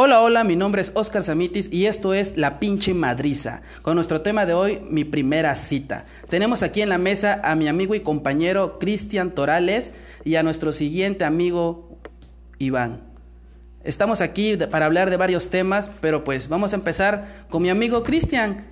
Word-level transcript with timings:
Hola, 0.00 0.22
hola, 0.22 0.44
mi 0.44 0.54
nombre 0.54 0.80
es 0.80 0.92
Oscar 0.94 1.24
Samitis 1.24 1.68
y 1.72 1.86
esto 1.86 2.14
es 2.14 2.36
La 2.36 2.60
pinche 2.60 2.94
madriza, 2.94 3.62
con 3.82 3.96
nuestro 3.96 4.20
tema 4.20 4.46
de 4.46 4.54
hoy, 4.54 4.78
mi 4.88 5.02
primera 5.02 5.56
cita. 5.56 6.04
Tenemos 6.28 6.62
aquí 6.62 6.82
en 6.82 6.88
la 6.88 6.98
mesa 6.98 7.40
a 7.42 7.56
mi 7.56 7.66
amigo 7.66 7.96
y 7.96 8.00
compañero 8.02 8.78
Cristian 8.78 9.34
Torales 9.34 9.92
y 10.24 10.36
a 10.36 10.44
nuestro 10.44 10.70
siguiente 10.70 11.24
amigo 11.24 11.98
Iván. 12.58 13.08
Estamos 13.82 14.20
aquí 14.20 14.56
para 14.70 14.86
hablar 14.86 15.10
de 15.10 15.16
varios 15.16 15.50
temas, 15.50 15.90
pero 16.00 16.22
pues 16.22 16.48
vamos 16.48 16.74
a 16.74 16.76
empezar 16.76 17.46
con 17.50 17.62
mi 17.62 17.68
amigo 17.68 18.04
Cristian. 18.04 18.68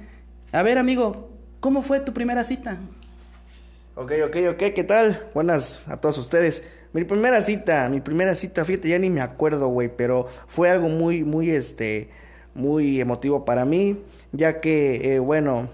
A 0.53 0.63
ver, 0.63 0.79
amigo, 0.79 1.33
¿cómo 1.59 1.83
fue 1.83 1.99
tu 1.99 2.13
primera 2.13 2.45
cita? 2.45 2.79
Ok, 3.97 4.13
ok, 4.27 4.37
ok, 4.51 4.59
¿qué 4.77 4.85
tal? 4.85 5.27
Buenas 5.35 5.83
a 5.89 5.97
todos 5.97 6.19
ustedes. 6.19 6.63
Mi 6.97 7.05
primera 7.05 7.43
cita, 7.43 7.91
mi 7.91 8.01
primera 8.01 8.35
cita, 8.35 8.65
fíjate, 8.65 8.89
ya 8.89 8.99
ni 8.99 9.11
me 9.11 9.21
acuerdo, 9.21 9.69
güey, 9.69 9.95
pero 9.95 10.29
fue 10.47 10.71
algo 10.71 10.89
muy, 10.89 11.25
muy, 11.25 11.51
este, 11.51 12.09
muy 12.55 13.03
emotivo 13.03 13.45
para 13.45 13.67
mí, 13.67 13.99
ya 14.33 14.63
que, 14.63 15.17
eh, 15.17 15.19
bueno, 15.19 15.69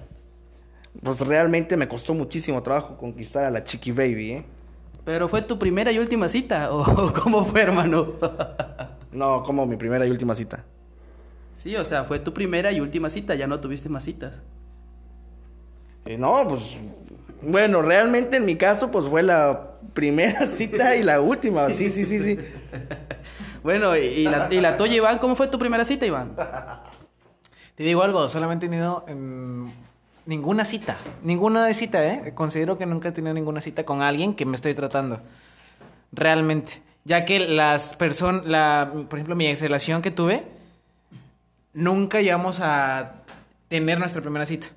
pues 1.00 1.20
realmente 1.20 1.76
me 1.76 1.86
costó 1.86 2.12
muchísimo 2.12 2.60
trabajo 2.64 2.96
conquistar 2.96 3.44
a 3.44 3.52
la 3.52 3.62
Chiqui 3.62 3.92
Baby, 3.92 4.32
¿eh? 4.32 4.44
¿Pero 5.04 5.28
fue 5.28 5.42
tu 5.42 5.60
primera 5.60 5.92
y 5.92 6.00
última 6.00 6.28
cita? 6.28 6.72
¿O 6.72 7.12
cómo 7.22 7.44
fue, 7.44 7.62
hermano? 7.62 8.14
no, 9.12 9.44
como 9.44 9.64
mi 9.64 9.76
primera 9.76 10.04
y 10.04 10.10
última 10.10 10.34
cita. 10.34 10.64
Sí, 11.54 11.76
o 11.76 11.84
sea, 11.84 12.02
fue 12.02 12.18
tu 12.18 12.34
primera 12.34 12.72
y 12.72 12.80
última 12.80 13.08
cita, 13.10 13.36
ya 13.36 13.46
no 13.46 13.60
tuviste 13.60 13.88
más 13.88 14.02
citas. 14.02 14.40
Eh, 16.04 16.18
no, 16.18 16.48
pues 16.48 16.78
bueno, 17.42 17.82
realmente 17.82 18.36
en 18.36 18.44
mi 18.44 18.56
caso, 18.56 18.90
pues 18.90 19.06
fue 19.06 19.22
la 19.22 19.72
primera 19.94 20.46
cita 20.56 20.96
y 20.96 21.02
la 21.02 21.20
última. 21.20 21.68
Sí, 21.70 21.90
sí, 21.90 22.04
sí, 22.04 22.18
sí. 22.18 22.38
bueno, 23.62 23.96
y, 23.96 24.24
la, 24.24 24.48
y 24.50 24.60
la 24.60 24.76
tuya, 24.76 24.94
Iván, 24.94 25.18
¿cómo 25.18 25.36
fue 25.36 25.48
tu 25.48 25.58
primera 25.58 25.84
cita, 25.84 26.06
Iván? 26.06 26.34
Te 27.74 27.84
digo 27.84 28.02
algo, 28.02 28.28
solamente 28.28 28.66
he 28.66 28.68
tenido 28.68 29.04
ninguna 30.26 30.64
cita. 30.64 30.96
Ninguna 31.22 31.66
de 31.66 31.74
cita, 31.74 32.06
¿eh? 32.06 32.32
Considero 32.34 32.78
que 32.78 32.86
nunca 32.86 33.08
he 33.08 33.12
tenido 33.12 33.34
ninguna 33.34 33.60
cita 33.60 33.84
con 33.84 34.02
alguien 34.02 34.34
que 34.34 34.46
me 34.46 34.56
estoy 34.56 34.74
tratando. 34.74 35.20
Realmente. 36.12 36.82
Ya 37.04 37.24
que 37.24 37.40
las 37.40 37.96
personas, 37.96 38.46
la, 38.46 38.92
por 39.08 39.18
ejemplo, 39.18 39.34
mi 39.34 39.52
relación 39.54 40.02
que 40.02 40.12
tuve, 40.12 40.44
nunca 41.72 42.20
llegamos 42.20 42.60
a 42.60 43.14
tener 43.68 43.98
nuestra 43.98 44.22
primera 44.22 44.46
cita. 44.46 44.68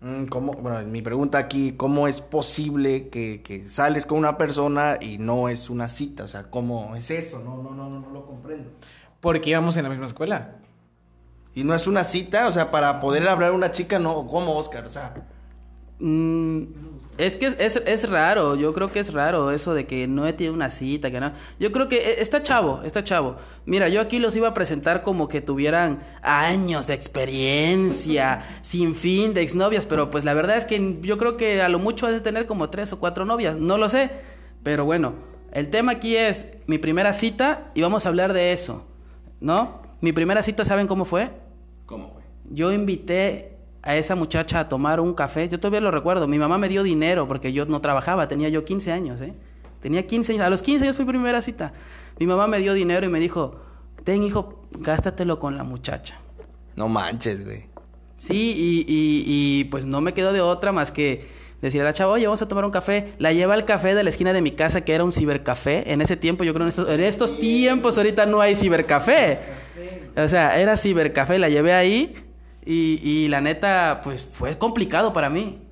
Mm, 0.00 0.26
¿Cómo, 0.26 0.52
bueno, 0.52 0.80
mi 0.86 1.02
pregunta 1.02 1.38
aquí, 1.38 1.72
¿cómo 1.72 2.06
es 2.06 2.20
posible 2.20 3.08
que, 3.08 3.64
sales 3.66 4.06
con 4.06 4.18
una 4.18 4.38
persona 4.38 4.98
y 5.00 5.18
no 5.18 5.48
es 5.48 5.70
una 5.70 5.88
cita? 5.88 6.24
O 6.24 6.28
sea, 6.28 6.44
¿cómo 6.50 6.94
es 6.94 7.10
eso? 7.10 7.40
No, 7.40 7.62
no, 7.62 7.70
no, 7.70 7.88
no, 7.88 8.00
no 8.00 8.10
lo 8.10 8.26
comprendo. 8.26 8.70
Porque 9.20 9.50
íbamos 9.50 9.76
en 9.76 9.84
la 9.84 9.90
misma 9.90 10.06
escuela. 10.06 10.56
Y 11.54 11.64
no 11.64 11.74
es 11.74 11.88
una 11.88 12.04
cita, 12.04 12.46
o 12.46 12.52
sea, 12.52 12.70
para 12.70 13.00
poder 13.00 13.28
hablar 13.28 13.50
a 13.50 13.54
una 13.54 13.72
chica, 13.72 13.98
no, 13.98 14.26
¿cómo, 14.26 14.56
Oscar? 14.56 14.86
O 14.86 14.90
sea... 14.90 15.14
Mm, 15.98 16.62
es 17.18 17.36
que 17.36 17.46
es, 17.46 18.08
raro, 18.08 18.54
yo 18.54 18.72
creo 18.72 18.92
que 18.92 19.00
es 19.00 19.12
raro 19.12 19.50
eso 19.50 19.74
de 19.74 19.86
que 19.86 20.06
no 20.06 20.24
he 20.24 20.32
tenido 20.32 20.54
una 20.54 20.70
cita, 20.70 21.10
que 21.10 21.18
no. 21.18 21.32
Yo 21.58 21.72
creo 21.72 21.88
que 21.88 21.96
e, 21.96 22.22
está 22.22 22.44
chavo, 22.44 22.80
está 22.84 23.02
chavo. 23.02 23.36
Mira, 23.66 23.88
yo 23.88 24.00
aquí 24.00 24.20
los 24.20 24.36
iba 24.36 24.46
a 24.46 24.54
presentar 24.54 25.02
como 25.02 25.26
que 25.26 25.40
tuvieran 25.40 25.98
años 26.22 26.86
de 26.86 26.94
experiencia, 26.94 28.44
sin 28.62 28.94
fin 28.94 29.34
de 29.34 29.42
exnovias, 29.42 29.84
pero 29.84 30.10
pues 30.10 30.24
la 30.24 30.32
verdad 30.32 30.58
es 30.58 30.64
que 30.64 30.98
yo 31.02 31.18
creo 31.18 31.36
que 31.36 31.60
a 31.60 31.68
lo 31.68 31.80
mucho 31.80 32.06
has 32.06 32.12
de 32.12 32.20
tener 32.20 32.46
como 32.46 32.70
tres 32.70 32.92
o 32.92 33.00
cuatro 33.00 33.24
novias, 33.24 33.58
no 33.58 33.78
lo 33.78 33.88
sé. 33.88 34.10
Pero 34.62 34.84
bueno, 34.84 35.14
el 35.52 35.70
tema 35.70 35.92
aquí 35.92 36.16
es 36.16 36.44
mi 36.66 36.78
primera 36.78 37.12
cita 37.14 37.72
y 37.74 37.82
vamos 37.82 38.06
a 38.06 38.10
hablar 38.10 38.32
de 38.32 38.52
eso, 38.52 38.86
¿no? 39.40 39.82
Mi 40.00 40.12
primera 40.12 40.44
cita, 40.44 40.64
¿saben 40.64 40.86
cómo 40.86 41.04
fue? 41.04 41.30
¿Cómo 41.84 42.12
fue? 42.12 42.22
Yo 42.50 42.70
invité 42.70 43.57
a 43.88 43.96
esa 43.96 44.14
muchacha 44.14 44.60
a 44.60 44.68
tomar 44.68 45.00
un 45.00 45.14
café. 45.14 45.48
Yo 45.48 45.58
todavía 45.58 45.80
lo 45.80 45.90
recuerdo. 45.90 46.28
Mi 46.28 46.38
mamá 46.38 46.58
me 46.58 46.68
dio 46.68 46.82
dinero 46.82 47.26
porque 47.26 47.54
yo 47.54 47.64
no 47.64 47.80
trabajaba. 47.80 48.28
Tenía 48.28 48.50
yo 48.50 48.62
15 48.62 48.92
años, 48.92 49.18
¿eh? 49.22 49.32
Tenía 49.80 50.06
15 50.06 50.34
años. 50.34 50.44
A 50.44 50.50
los 50.50 50.60
15 50.60 50.84
años 50.84 50.96
fui 50.96 51.06
primera 51.06 51.40
cita. 51.40 51.72
Mi 52.18 52.26
mamá 52.26 52.46
me 52.48 52.58
dio 52.58 52.74
dinero 52.74 53.06
y 53.06 53.08
me 53.08 53.18
dijo, 53.18 53.62
ten 54.04 54.22
hijo, 54.22 54.66
gástatelo 54.72 55.38
con 55.38 55.56
la 55.56 55.64
muchacha. 55.64 56.20
No 56.76 56.88
manches, 56.88 57.42
güey. 57.42 57.64
Sí, 58.18 58.54
y, 58.58 58.84
y, 58.86 59.64
pues 59.70 59.86
no 59.86 60.02
me 60.02 60.12
quedó 60.12 60.34
de 60.34 60.42
otra 60.42 60.70
más 60.70 60.90
que 60.90 61.26
decirle 61.62 61.86
a 61.86 61.90
la 61.90 61.92
chava, 61.94 62.12
oye, 62.12 62.26
vamos 62.26 62.42
a 62.42 62.48
tomar 62.48 62.66
un 62.66 62.70
café. 62.70 63.14
La 63.16 63.32
lleva 63.32 63.54
al 63.54 63.64
café 63.64 63.94
de 63.94 64.02
la 64.02 64.10
esquina 64.10 64.34
de 64.34 64.42
mi 64.42 64.50
casa, 64.50 64.82
que 64.82 64.92
era 64.92 65.02
un 65.02 65.12
cibercafé. 65.12 65.90
En 65.90 66.02
ese 66.02 66.18
tiempo, 66.18 66.44
yo 66.44 66.52
creo 66.52 66.66
en 66.66 66.68
estos, 66.68 66.90
en 66.90 67.00
estos 67.00 67.40
tiempos, 67.40 67.96
ahorita 67.96 68.26
no 68.26 68.42
hay 68.42 68.54
cibercafé. 68.54 69.38
O 70.14 70.28
sea, 70.28 70.60
era 70.60 70.76
cibercafé, 70.76 71.38
la 71.38 71.48
llevé 71.48 71.72
ahí 71.72 72.27
y, 72.70 73.00
y 73.02 73.28
la 73.28 73.40
neta, 73.40 74.02
pues 74.04 74.26
fue 74.30 74.58
complicado 74.58 75.14
para 75.14 75.30
mí. 75.30 75.62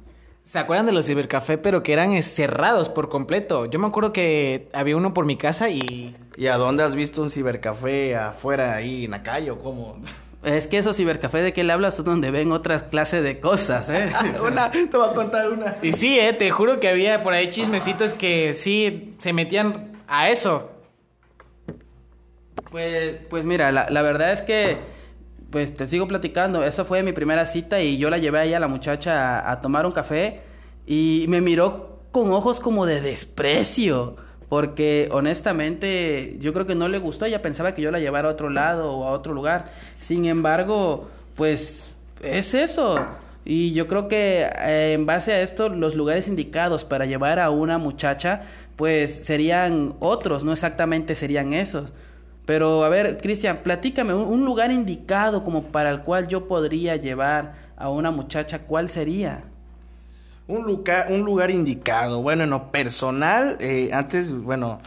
¿Se 0.43 0.59
acuerdan 0.59 0.87
de 0.87 0.93
los 0.93 1.05
cibercafé, 1.05 1.59
pero 1.59 1.83
que 1.83 1.93
eran 1.93 2.23
cerrados 2.23 2.89
por 2.89 3.11
completo? 3.11 3.67
Yo 3.67 3.79
me 3.79 3.87
acuerdo 3.87 4.15
que 4.15 4.71
había 4.73 4.97
uno 4.97 5.13
por 5.13 5.27
mi 5.27 5.37
casa 5.37 5.69
y... 5.69 6.17
¿Y 6.39 6.47
a 6.47 6.57
dónde 6.57 6.85
has 6.85 6.95
visto 6.95 7.21
un 7.21 7.31
cibercafé 7.31 8.17
afuera 8.17 8.75
ahí 8.75 9.05
en 9.05 9.11
la 9.11 9.23
calle 9.23 9.51
o 9.51 9.59
cómo? 9.59 10.01
Es 10.43 10.69
que 10.69 10.79
esos 10.79 10.97
cibercafé 10.97 11.43
de 11.43 11.53
que 11.53 11.65
le 11.65 11.73
hablas 11.75 11.97
son 11.97 12.07
donde 12.07 12.31
ven 12.31 12.51
otras 12.51 12.85
clases 12.85 13.23
de 13.23 13.41
cosas, 13.41 13.91
¿eh? 13.91 14.11
una, 14.43 14.71
te 14.71 14.87
voy 14.87 15.07
a 15.07 15.13
contar 15.13 15.51
una. 15.51 15.77
Y 15.83 15.93
sí, 15.93 16.19
eh, 16.19 16.33
te 16.33 16.51
juro 16.51 16.81
que 16.81 16.89
había 16.89 17.23
por 17.23 17.35
ahí 17.35 17.49
chismecitos 17.49 18.15
que 18.15 18.55
sí 18.55 19.17
se 19.19 19.35
metían 19.35 20.01
a 20.09 20.31
eso. 20.31 20.71
Pues, 22.71 23.17
pues 23.29 23.45
mira, 23.45 23.71
la, 23.71 23.91
la 23.91 24.01
verdad 24.01 24.33
es 24.33 24.41
que 24.41 24.96
pues 25.51 25.75
te 25.75 25.89
sigo 25.89 26.09
platicando, 26.09 26.65
esa 26.65 26.85
fue 26.85 27.03
mi 27.03 27.13
primera 27.13 27.47
cita 27.47 27.81
y 27.81 27.99
yo 27.99 28.11
la 28.11 28.19
llevé 28.19 28.41
ahí 28.41 28.55
a 28.55 28.61
la 28.61 28.69
muchacha 28.69 29.51
a, 29.51 29.61
tomar 29.61 29.87
un 29.87 29.93
café 29.93 30.41
y 30.87 31.27
me 31.29 31.41
miró 31.41 32.01
con 32.11 32.33
ojos 32.33 32.61
como 32.61 32.87
de 32.87 33.01
desprecio, 33.01 34.17
porque 34.49 35.09
honestamente 35.13 36.37
yo 36.41 36.53
creo 36.53 36.67
que 36.67 36.75
no 36.75 36.89
le 36.89 36.99
gustó, 36.99 37.27
ella 37.27 37.43
pensaba 37.43 37.75
que 37.75 37.83
yo 37.83 37.91
la 37.91 38.01
llevara 38.01 38.29
a 38.29 38.33
otro 38.33 38.51
lado 38.51 38.93
o 38.93 39.07
a 39.07 39.11
otro 39.11 39.35
lugar. 39.35 39.73
Sin 39.99 40.25
embargo, 40.25 41.07
pues 41.35 41.93
es 42.23 42.55
eso. 42.55 42.97
Y 43.45 43.73
yo 43.73 43.87
creo 43.87 44.09
que 44.09 44.43
eh, 44.43 44.93
en 44.95 45.07
base 45.07 45.33
a 45.33 45.41
esto, 45.41 45.69
los 45.69 45.95
lugares 45.95 46.27
indicados 46.27 46.85
para 46.85 47.07
llevar 47.07 47.39
a 47.39 47.51
una 47.51 47.79
muchacha, 47.79 48.43
pues 48.75 49.15
serían 49.25 49.95
otros, 50.01 50.43
no 50.43 50.53
exactamente 50.53 51.15
serían 51.15 51.53
esos. 51.53 51.93
Pero 52.47 52.85
a 52.85 52.89
ver, 52.89 53.19
Cristian, 53.19 53.59
platícame 53.65 54.15
un, 54.15 54.45
lugar 54.45 54.71
indicado 54.71 55.43
como 55.43 55.65
para 55.65 55.91
el 55.91 56.03
cual 56.03 56.29
yo 56.29 56.47
podría 56.47 56.95
llevar 56.95 57.55
a 57.77 57.91
una 57.91 58.13
muchacha, 58.13 58.61
¿cuál 58.61 58.89
sería? 58.89 59.43
Un 60.47 60.65
lugar, 60.65 61.09
un 61.11 61.23
lugar 61.23 61.51
indicado. 61.51 62.23
Bueno, 62.23 62.45
en 62.45 62.51
lo 62.51 62.71
personal, 62.71 63.57
eh, 63.59 63.91
antes, 63.93 64.33
bueno, 64.33 64.79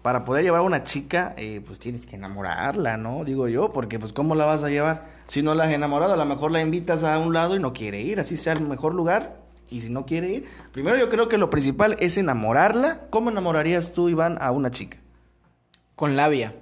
para 0.00 0.24
poder 0.24 0.44
llevar 0.44 0.60
a 0.60 0.62
una 0.62 0.84
chica, 0.84 1.34
eh, 1.36 1.60
pues 1.66 1.80
tienes 1.80 2.06
que 2.06 2.14
enamorarla, 2.14 2.96
¿no? 2.96 3.24
Digo 3.24 3.48
yo, 3.48 3.72
porque 3.72 3.98
pues 3.98 4.12
¿cómo 4.12 4.36
la 4.36 4.44
vas 4.44 4.62
a 4.62 4.70
llevar? 4.70 5.06
Si 5.26 5.42
no 5.42 5.56
la 5.56 5.64
has 5.64 5.72
enamorado, 5.72 6.14
a 6.14 6.16
lo 6.16 6.24
mejor 6.24 6.52
la 6.52 6.62
invitas 6.62 7.02
a 7.02 7.18
un 7.18 7.34
lado 7.34 7.56
y 7.56 7.58
no 7.58 7.72
quiere 7.72 8.00
ir, 8.00 8.20
así 8.20 8.36
sea 8.36 8.52
el 8.52 8.60
mejor 8.60 8.94
lugar. 8.94 9.40
Y 9.70 9.80
si 9.80 9.90
no 9.90 10.06
quiere 10.06 10.28
ir, 10.30 10.48
primero 10.72 10.96
yo 10.96 11.10
creo 11.10 11.28
que 11.28 11.36
lo 11.36 11.50
principal 11.50 11.96
es 11.98 12.16
enamorarla. 12.16 13.00
¿Cómo 13.10 13.28
enamorarías 13.28 13.92
tú, 13.92 14.08
Iván, 14.08 14.38
a 14.40 14.52
una 14.52 14.70
chica? 14.70 14.98
Con 15.96 16.16
labia 16.16 16.54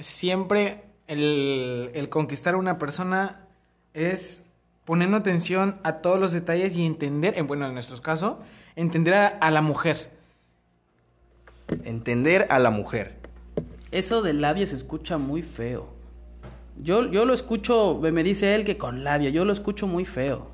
siempre 0.00 0.84
el, 1.06 2.08
conquistar 2.10 2.54
a 2.54 2.56
una 2.56 2.78
persona 2.78 3.46
es 3.94 4.42
poniendo 4.84 5.16
atención 5.16 5.78
a 5.82 5.98
todos 5.98 6.18
los 6.18 6.32
detalles 6.32 6.76
y 6.76 6.84
entender, 6.84 7.38
en, 7.38 7.46
bueno, 7.46 7.66
en 7.66 7.74
nuestro 7.74 8.00
caso, 8.00 8.40
entender 8.76 9.14
a, 9.14 9.50
la 9.50 9.62
mujer. 9.62 10.10
Entender 11.84 12.46
a 12.50 12.58
la 12.58 12.70
mujer. 12.70 13.16
Eso 13.92 14.22
de 14.22 14.32
labia 14.32 14.66
se 14.66 14.76
escucha 14.76 15.18
muy 15.18 15.42
feo. 15.42 15.88
Yo, 16.82 17.10
yo 17.10 17.24
lo 17.24 17.34
escucho, 17.34 18.00
me 18.00 18.22
dice 18.22 18.54
él 18.54 18.64
que 18.64 18.78
con 18.78 19.04
labia, 19.04 19.30
yo 19.30 19.44
lo 19.44 19.52
escucho 19.52 19.86
muy 19.86 20.04
feo. 20.04 20.50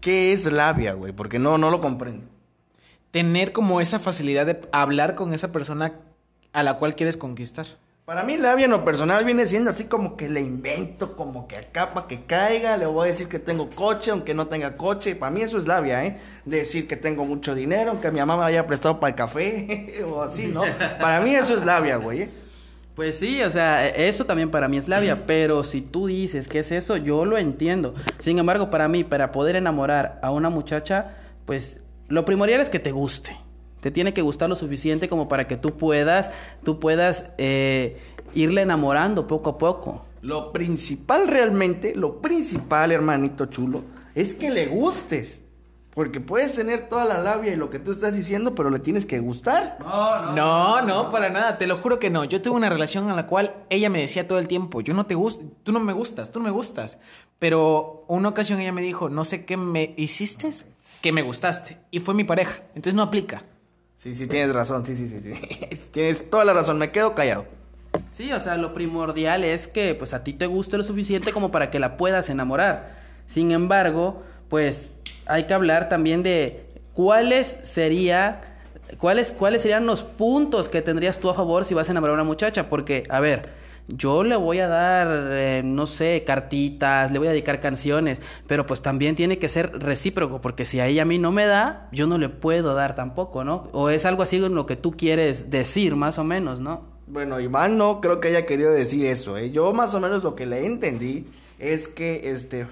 ¿Qué 0.00 0.32
es 0.32 0.50
labia, 0.50 0.94
güey? 0.94 1.12
Porque 1.12 1.38
no, 1.38 1.58
no 1.58 1.70
lo 1.70 1.80
comprendo. 1.80 2.24
Tener 3.10 3.52
como 3.52 3.80
esa 3.80 3.98
facilidad 3.98 4.46
de 4.46 4.60
hablar 4.72 5.14
con 5.14 5.32
esa 5.32 5.52
persona 5.52 5.94
a 6.52 6.62
la 6.62 6.74
cual 6.78 6.94
quieres 6.94 7.16
conquistar. 7.16 7.66
Para 8.06 8.22
mí 8.22 8.36
labia 8.36 8.66
en 8.66 8.70
lo 8.70 8.84
personal 8.84 9.24
viene 9.24 9.46
siendo 9.46 9.72
así 9.72 9.86
como 9.86 10.16
que 10.16 10.28
le 10.28 10.40
invento, 10.40 11.16
como 11.16 11.48
que 11.48 11.56
acá 11.56 11.92
para 11.92 12.06
que 12.06 12.20
caiga, 12.22 12.76
le 12.76 12.86
voy 12.86 13.08
a 13.08 13.10
decir 13.10 13.26
que 13.26 13.40
tengo 13.40 13.68
coche, 13.68 14.12
aunque 14.12 14.32
no 14.32 14.46
tenga 14.46 14.76
coche. 14.76 15.16
Para 15.16 15.32
mí 15.32 15.42
eso 15.42 15.58
es 15.58 15.66
labia, 15.66 16.04
¿eh? 16.04 16.16
Decir 16.44 16.86
que 16.86 16.94
tengo 16.94 17.24
mucho 17.24 17.52
dinero, 17.52 17.90
aunque 17.90 18.12
mi 18.12 18.20
mamá 18.20 18.36
me 18.36 18.44
haya 18.44 18.64
prestado 18.64 19.00
para 19.00 19.10
el 19.10 19.16
café 19.16 20.04
o 20.08 20.22
así, 20.22 20.46
¿no? 20.46 20.62
Para 21.00 21.20
mí 21.20 21.34
eso 21.34 21.54
es 21.54 21.64
labia, 21.64 21.96
güey. 21.96 22.22
¿eh? 22.22 22.30
Pues 22.94 23.18
sí, 23.18 23.42
o 23.42 23.50
sea, 23.50 23.88
eso 23.88 24.24
también 24.24 24.52
para 24.52 24.68
mí 24.68 24.78
es 24.78 24.86
labia, 24.86 25.26
pero 25.26 25.64
si 25.64 25.82
tú 25.82 26.06
dices 26.06 26.46
que 26.46 26.60
es 26.60 26.70
eso, 26.70 26.96
yo 26.96 27.24
lo 27.24 27.36
entiendo. 27.36 27.96
Sin 28.20 28.38
embargo, 28.38 28.70
para 28.70 28.86
mí, 28.86 29.02
para 29.02 29.32
poder 29.32 29.56
enamorar 29.56 30.20
a 30.22 30.30
una 30.30 30.48
muchacha, 30.48 31.16
pues 31.44 31.80
lo 32.06 32.24
primordial 32.24 32.60
es 32.60 32.70
que 32.70 32.78
te 32.78 32.92
guste. 32.92 33.36
Te 33.80 33.90
tiene 33.90 34.14
que 34.14 34.22
gustar 34.22 34.48
lo 34.48 34.56
suficiente 34.56 35.08
como 35.08 35.28
para 35.28 35.46
que 35.46 35.56
tú 35.56 35.76
puedas, 35.76 36.30
tú 36.64 36.80
puedas 36.80 37.24
eh, 37.38 38.00
irle 38.34 38.62
enamorando 38.62 39.26
poco 39.26 39.50
a 39.50 39.58
poco. 39.58 40.04
Lo 40.22 40.52
principal 40.52 41.28
realmente, 41.28 41.94
lo 41.94 42.20
principal, 42.20 42.90
hermanito 42.90 43.46
chulo, 43.46 43.84
es 44.14 44.34
que 44.34 44.50
le 44.50 44.66
gustes. 44.66 45.42
Porque 45.96 46.20
puedes 46.20 46.54
tener 46.54 46.90
toda 46.90 47.06
la 47.06 47.16
labia 47.16 47.54
y 47.54 47.56
lo 47.56 47.70
que 47.70 47.78
tú 47.78 47.90
estás 47.90 48.12
diciendo, 48.12 48.54
pero 48.54 48.68
le 48.68 48.80
tienes 48.80 49.06
que 49.06 49.18
gustar. 49.18 49.78
No, 50.34 50.82
no, 50.82 51.10
para 51.10 51.30
nada, 51.30 51.56
te 51.56 51.66
lo 51.66 51.78
juro 51.78 51.98
que 51.98 52.10
no. 52.10 52.24
Yo 52.24 52.42
tuve 52.42 52.54
una 52.54 52.68
relación 52.68 53.08
en 53.08 53.16
la 53.16 53.26
cual 53.26 53.54
ella 53.70 53.88
me 53.88 54.00
decía 54.00 54.28
todo 54.28 54.38
el 54.38 54.46
tiempo, 54.46 54.82
yo 54.82 54.92
no 54.92 55.06
te 55.06 55.14
gusto, 55.14 55.46
tú 55.62 55.72
no 55.72 55.80
me 55.80 55.94
gustas, 55.94 56.30
tú 56.30 56.38
no 56.38 56.44
me 56.44 56.50
gustas. 56.50 56.98
Pero 57.38 58.04
una 58.08 58.28
ocasión 58.28 58.60
ella 58.60 58.72
me 58.72 58.82
dijo, 58.82 59.08
no 59.08 59.24
sé 59.24 59.46
qué 59.46 59.56
me 59.56 59.94
hiciste, 59.96 60.50
que 61.00 61.12
me 61.12 61.22
gustaste. 61.22 61.78
Y 61.90 62.00
fue 62.00 62.12
mi 62.12 62.24
pareja, 62.24 62.60
entonces 62.74 62.92
no 62.92 63.00
aplica. 63.00 63.44
Sí, 63.96 64.14
sí, 64.14 64.26
tienes 64.26 64.54
razón, 64.54 64.84
sí, 64.84 64.94
sí, 64.94 65.08
sí, 65.08 65.20
sí. 65.20 65.78
tienes 65.90 66.30
toda 66.30 66.44
la 66.44 66.52
razón, 66.52 66.78
me 66.78 66.90
quedo 66.90 67.14
callado. 67.14 67.46
Sí, 68.10 68.32
o 68.32 68.40
sea, 68.40 68.56
lo 68.56 68.74
primordial 68.74 69.42
es 69.42 69.68
que 69.68 69.94
pues 69.94 70.12
a 70.12 70.22
ti 70.22 70.32
te 70.32 70.46
guste 70.46 70.76
lo 70.76 70.84
suficiente 70.84 71.32
como 71.32 71.50
para 71.50 71.70
que 71.70 71.78
la 71.78 71.96
puedas 71.96 72.28
enamorar. 72.28 72.94
Sin 73.26 73.52
embargo, 73.52 74.22
pues 74.48 74.94
hay 75.26 75.44
que 75.44 75.54
hablar 75.54 75.88
también 75.88 76.22
de 76.22 76.66
cuáles 76.92 77.58
sería 77.62 78.42
cuáles 78.98 79.32
cuáles 79.32 79.62
serían 79.62 79.86
los 79.86 80.02
puntos 80.02 80.68
que 80.68 80.82
tendrías 80.82 81.18
tú 81.18 81.28
a 81.28 81.34
favor 81.34 81.64
si 81.64 81.74
vas 81.74 81.88
a 81.88 81.92
enamorar 81.92 82.12
a 82.12 82.14
una 82.14 82.24
muchacha, 82.24 82.68
porque 82.68 83.04
a 83.08 83.20
ver, 83.20 83.48
yo 83.88 84.24
le 84.24 84.36
voy 84.36 84.58
a 84.58 84.68
dar, 84.68 85.08
eh, 85.30 85.62
no 85.64 85.86
sé, 85.86 86.24
cartitas, 86.26 87.12
le 87.12 87.18
voy 87.18 87.28
a 87.28 87.30
dedicar 87.30 87.60
canciones, 87.60 88.20
pero 88.46 88.66
pues 88.66 88.82
también 88.82 89.14
tiene 89.16 89.38
que 89.38 89.48
ser 89.48 89.78
recíproco, 89.78 90.40
porque 90.40 90.64
si 90.64 90.80
a 90.80 90.86
ella 90.86 91.02
a 91.02 91.04
mí 91.04 91.18
no 91.18 91.32
me 91.32 91.46
da, 91.46 91.88
yo 91.92 92.06
no 92.06 92.18
le 92.18 92.28
puedo 92.28 92.74
dar 92.74 92.94
tampoco, 92.94 93.44
¿no? 93.44 93.68
O 93.72 93.90
es 93.90 94.04
algo 94.04 94.22
así 94.22 94.36
en 94.36 94.54
lo 94.54 94.66
que 94.66 94.76
tú 94.76 94.92
quieres 94.92 95.50
decir, 95.50 95.94
más 95.94 96.18
o 96.18 96.24
menos, 96.24 96.60
¿no? 96.60 96.96
Bueno, 97.06 97.38
Iván 97.38 97.78
no 97.78 98.00
creo 98.00 98.20
que 98.20 98.28
haya 98.28 98.46
querido 98.46 98.72
decir 98.72 99.06
eso, 99.06 99.36
¿eh? 99.36 99.50
Yo 99.50 99.72
más 99.72 99.94
o 99.94 100.00
menos 100.00 100.24
lo 100.24 100.34
que 100.34 100.46
le 100.46 100.66
entendí 100.66 101.26
es 101.58 101.86
que, 101.86 102.30
este, 102.30 102.66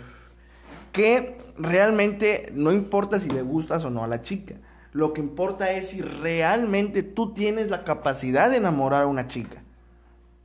que 0.90 1.38
realmente 1.56 2.50
no 2.52 2.72
importa 2.72 3.20
si 3.20 3.28
le 3.28 3.43
gustas 3.43 3.84
o 3.84 3.90
no 3.90 4.02
a 4.02 4.08
la 4.08 4.22
chica. 4.22 4.56
Lo 4.93 5.12
que 5.12 5.20
importa 5.20 5.72
es 5.72 5.88
si 5.88 6.02
realmente 6.02 7.02
tú 7.02 7.32
tienes 7.32 7.69
la 7.69 7.84
capacidad 7.84 8.50
de 8.50 8.58
enamorar 8.58 9.02
a 9.02 9.06
una 9.06 9.26
chica. 9.26 9.63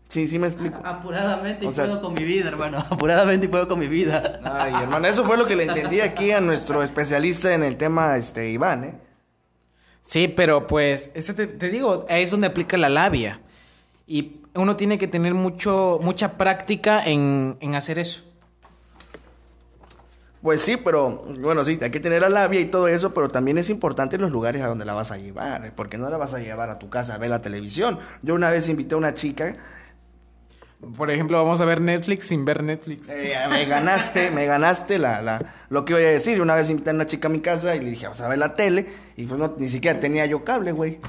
Sí, 0.10 0.28
sí 0.28 0.40
me 0.40 0.48
explico. 0.48 0.82
Apuradamente 0.84 1.66
y 1.66 1.70
puedo 1.70 2.02
con 2.02 2.16
mi 2.16 2.24
vida, 2.24 2.50
hermano. 2.50 2.80
Apuradamente 2.90 3.46
y 3.46 3.50
puedo 3.50 3.68
con 3.68 3.78
mi 3.78 3.88
vida. 3.88 4.40
Ay, 4.44 4.74
hermano, 4.82 5.08
eso 5.08 5.24
fue 5.24 5.38
lo 5.38 5.46
que 5.46 5.56
le 5.56 5.64
entendí 5.66 6.02
aquí 6.02 6.32
a 6.32 6.42
nuestro 6.42 6.82
especialista 6.82 7.54
en 7.54 7.64
el 7.64 7.78
tema, 7.78 8.18
este, 8.18 8.50
Iván, 8.50 8.84
¿eh? 8.84 8.96
Sí, 10.02 10.28
pero 10.28 10.66
pues, 10.66 11.12
ese 11.14 11.36
te, 11.36 11.46
te 11.46 11.70
digo, 11.70 12.08
ahí 12.10 12.24
es 12.24 12.32
donde 12.32 12.48
aplica 12.48 12.76
la 12.76 12.90
labia. 12.90 13.42
Y 14.08 14.42
uno 14.56 14.76
tiene 14.76 14.98
que 14.98 15.08
tener 15.08 15.36
mucho, 15.36 16.00
mucha 16.02 16.38
práctica 16.38 17.04
en, 17.06 17.58
en 17.60 17.76
hacer 17.76 18.00
eso. 18.00 18.24
Pues 20.42 20.62
sí, 20.62 20.78
pero 20.78 21.22
bueno, 21.40 21.64
sí, 21.66 21.78
hay 21.82 21.92
que 21.92 22.00
tener 22.00 22.22
la 22.22 22.30
labia 22.30 22.62
y 22.62 22.66
todo 22.66 22.88
eso, 22.88 23.14
pero 23.14 23.30
también 23.30 23.58
es 23.58 23.70
importante 23.70 24.18
los 24.18 24.32
lugares 24.32 24.64
a 24.64 24.68
donde 24.68 24.86
la 24.86 24.94
vas 24.94 25.12
a 25.12 25.18
llevar, 25.18 25.74
porque 25.76 25.98
no 25.98 26.10
la 26.10 26.18
vas 26.18 26.34
a 26.34 26.40
llevar 26.40 26.70
a 26.70 26.80
tu 26.80 26.90
casa 26.90 27.14
a 27.14 27.18
ver 27.18 27.30
la 27.30 27.42
televisión. 27.42 28.00
Yo 28.24 28.34
una 28.34 28.50
vez 28.50 28.70
invité 28.70 28.96
a 28.96 28.98
una 28.98 29.14
chica. 29.14 29.58
Por 30.96 31.12
ejemplo, 31.12 31.38
vamos 31.38 31.60
a 31.60 31.66
ver 31.66 31.82
Netflix 31.82 32.28
sin 32.28 32.46
ver 32.46 32.64
Netflix. 32.64 33.10
Eh, 33.10 33.36
me 33.50 33.66
ganaste, 33.66 34.32
me 34.32 34.46
ganaste 34.46 34.98
la, 34.98 35.22
la, 35.22 35.42
lo 35.70 35.84
que 35.84 35.94
iba 35.94 36.00
a 36.00 36.04
decir. 36.04 36.42
Una 36.42 36.56
vez 36.56 36.70
invité 36.70 36.92
a 36.92 36.94
una 36.94 37.06
chica 37.06 37.28
a 37.28 37.32
mi 37.32 37.42
casa 37.42 37.76
y 37.76 37.82
le 37.82 37.90
dije, 37.90 38.06
vamos 38.06 38.22
a 38.22 38.30
ver 38.30 38.38
la 38.38 38.56
tele, 38.56 38.88
y 39.18 39.26
pues 39.26 39.40
no, 39.40 39.56
ni 39.58 39.68
siquiera 39.68 40.00
tenía 40.00 40.26
yo 40.26 40.46
cable, 40.46 40.72
güey. 40.72 41.00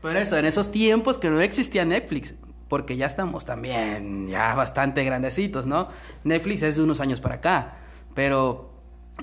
Por 0.00 0.16
eso, 0.16 0.38
en 0.38 0.44
esos 0.44 0.70
tiempos 0.70 1.18
que 1.18 1.28
no 1.28 1.40
existía 1.40 1.84
Netflix, 1.84 2.34
porque 2.68 2.96
ya 2.96 3.06
estamos 3.06 3.44
también 3.44 4.28
ya 4.28 4.54
bastante 4.54 5.02
grandecitos, 5.04 5.66
¿no? 5.66 5.88
Netflix 6.22 6.62
es 6.62 6.76
de 6.76 6.82
unos 6.84 7.00
años 7.00 7.20
para 7.20 7.34
acá. 7.36 7.74
Pero 8.14 8.70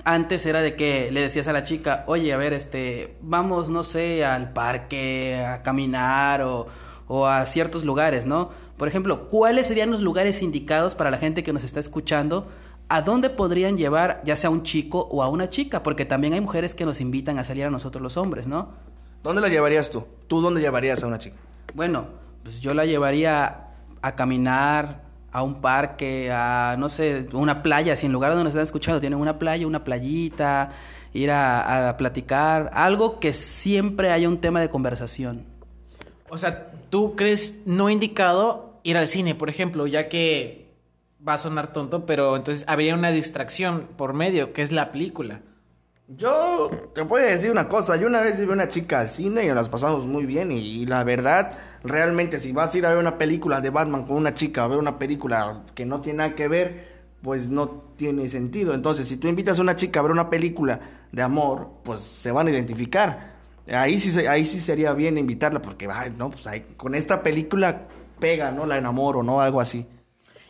antes 0.04 0.44
era 0.44 0.60
de 0.60 0.76
que 0.76 1.10
le 1.10 1.22
decías 1.22 1.48
a 1.48 1.52
la 1.52 1.64
chica, 1.64 2.04
oye, 2.06 2.32
a 2.32 2.36
ver, 2.36 2.52
este, 2.52 3.16
vamos, 3.22 3.70
no 3.70 3.84
sé, 3.84 4.24
al 4.24 4.52
parque, 4.52 5.42
a 5.42 5.62
caminar 5.62 6.42
o, 6.42 6.66
o 7.06 7.26
a 7.26 7.46
ciertos 7.46 7.84
lugares, 7.84 8.26
¿no? 8.26 8.67
Por 8.78 8.86
ejemplo, 8.86 9.28
¿cuáles 9.28 9.66
serían 9.66 9.90
los 9.90 10.00
lugares 10.00 10.40
indicados 10.40 10.94
para 10.94 11.10
la 11.10 11.18
gente 11.18 11.42
que 11.42 11.52
nos 11.52 11.64
está 11.64 11.80
escuchando? 11.80 12.46
¿A 12.88 13.02
dónde 13.02 13.28
podrían 13.28 13.76
llevar 13.76 14.22
ya 14.24 14.36
sea 14.36 14.50
un 14.50 14.62
chico 14.62 15.08
o 15.10 15.22
a 15.22 15.28
una 15.28 15.50
chica? 15.50 15.82
Porque 15.82 16.04
también 16.04 16.32
hay 16.32 16.40
mujeres 16.40 16.74
que 16.76 16.86
nos 16.86 17.00
invitan 17.00 17.38
a 17.38 17.44
salir 17.44 17.66
a 17.66 17.70
nosotros 17.70 18.00
los 18.00 18.16
hombres, 18.16 18.46
¿no? 18.46 18.68
¿Dónde 19.24 19.42
la 19.42 19.48
llevarías 19.48 19.90
tú? 19.90 20.04
¿Tú 20.28 20.40
dónde 20.40 20.60
llevarías 20.60 21.02
a 21.02 21.08
una 21.08 21.18
chica? 21.18 21.36
Bueno, 21.74 22.06
pues 22.44 22.60
yo 22.60 22.72
la 22.72 22.86
llevaría 22.86 23.66
a 24.00 24.14
caminar, 24.14 25.02
a 25.32 25.42
un 25.42 25.60
parque, 25.60 26.30
a, 26.32 26.76
no 26.78 26.88
sé, 26.88 27.26
una 27.32 27.64
playa, 27.64 27.96
si 27.96 28.06
en 28.06 28.12
lugar 28.12 28.30
donde 28.30 28.44
nos 28.44 28.52
están 28.52 28.64
escuchando 28.64 29.00
tienen 29.00 29.18
una 29.18 29.40
playa, 29.40 29.66
una 29.66 29.82
playita, 29.82 30.70
ir 31.12 31.32
a, 31.32 31.88
a, 31.88 31.96
platicar, 31.96 32.70
algo 32.72 33.18
que 33.18 33.32
siempre 33.32 34.12
haya 34.12 34.28
un 34.28 34.38
tema 34.38 34.60
de 34.60 34.70
conversación. 34.70 35.44
O 36.30 36.38
sea, 36.38 36.70
¿tú 36.90 37.16
crees 37.16 37.56
no 37.66 37.90
indicado 37.90 38.67
ir 38.88 38.96
al 38.96 39.06
cine, 39.06 39.34
por 39.34 39.50
ejemplo, 39.50 39.86
ya 39.86 40.08
que 40.08 40.68
va 41.26 41.34
a 41.34 41.38
sonar 41.38 41.72
tonto, 41.72 42.06
pero 42.06 42.36
entonces 42.36 42.64
habría 42.66 42.94
una 42.94 43.10
distracción 43.10 43.88
por 43.96 44.14
medio, 44.14 44.52
que 44.52 44.62
es 44.62 44.72
la 44.72 44.92
película? 44.92 45.42
Yo 46.06 46.70
te 46.94 47.04
puedo 47.04 47.26
decir 47.26 47.50
una 47.50 47.68
cosa, 47.68 47.96
yo 47.96 48.06
una 48.06 48.22
vez 48.22 48.38
vi 48.38 48.46
una 48.46 48.68
chica 48.68 49.00
al 49.00 49.10
cine 49.10 49.44
y 49.44 49.48
nos 49.48 49.68
pasamos 49.68 50.06
muy 50.06 50.24
bien 50.24 50.50
y, 50.50 50.58
y, 50.58 50.86
la 50.86 51.04
verdad, 51.04 51.58
realmente 51.84 52.40
si 52.40 52.52
vas 52.52 52.74
a 52.74 52.78
ir 52.78 52.86
a 52.86 52.90
ver 52.90 52.98
una 52.98 53.18
película 53.18 53.60
de 53.60 53.68
Batman 53.68 54.06
con 54.06 54.16
una 54.16 54.32
chica, 54.32 54.64
a 54.64 54.68
ver 54.68 54.78
una 54.78 54.98
película 54.98 55.64
que 55.74 55.84
no 55.84 56.00
tiene 56.00 56.18
nada 56.18 56.34
que 56.34 56.48
ver, 56.48 56.98
pues 57.22 57.50
no 57.50 57.68
tiene 57.96 58.28
sentido. 58.30 58.72
Entonces, 58.72 59.06
si 59.06 59.18
tú 59.18 59.28
invitas 59.28 59.58
a 59.58 59.62
una 59.62 59.76
chica 59.76 60.00
a 60.00 60.02
ver 60.02 60.12
una 60.12 60.30
película 60.30 60.80
de 61.12 61.20
amor, 61.20 61.68
pues 61.82 62.00
se 62.00 62.32
van 62.32 62.46
a 62.46 62.50
identificar. 62.50 63.36
Ahí 63.70 64.00
sí, 64.00 64.26
ahí 64.26 64.46
sí 64.46 64.60
sería 64.60 64.94
bien 64.94 65.18
invitarla 65.18 65.60
porque, 65.60 65.88
ay, 65.92 66.14
no, 66.16 66.30
pues 66.30 66.46
ahí, 66.46 66.64
con 66.78 66.94
esta 66.94 67.22
película 67.22 67.88
pega, 68.18 68.50
¿no? 68.50 68.66
La 68.66 68.78
enamoro, 68.78 69.22
¿no? 69.22 69.40
Algo 69.40 69.60
así. 69.60 69.86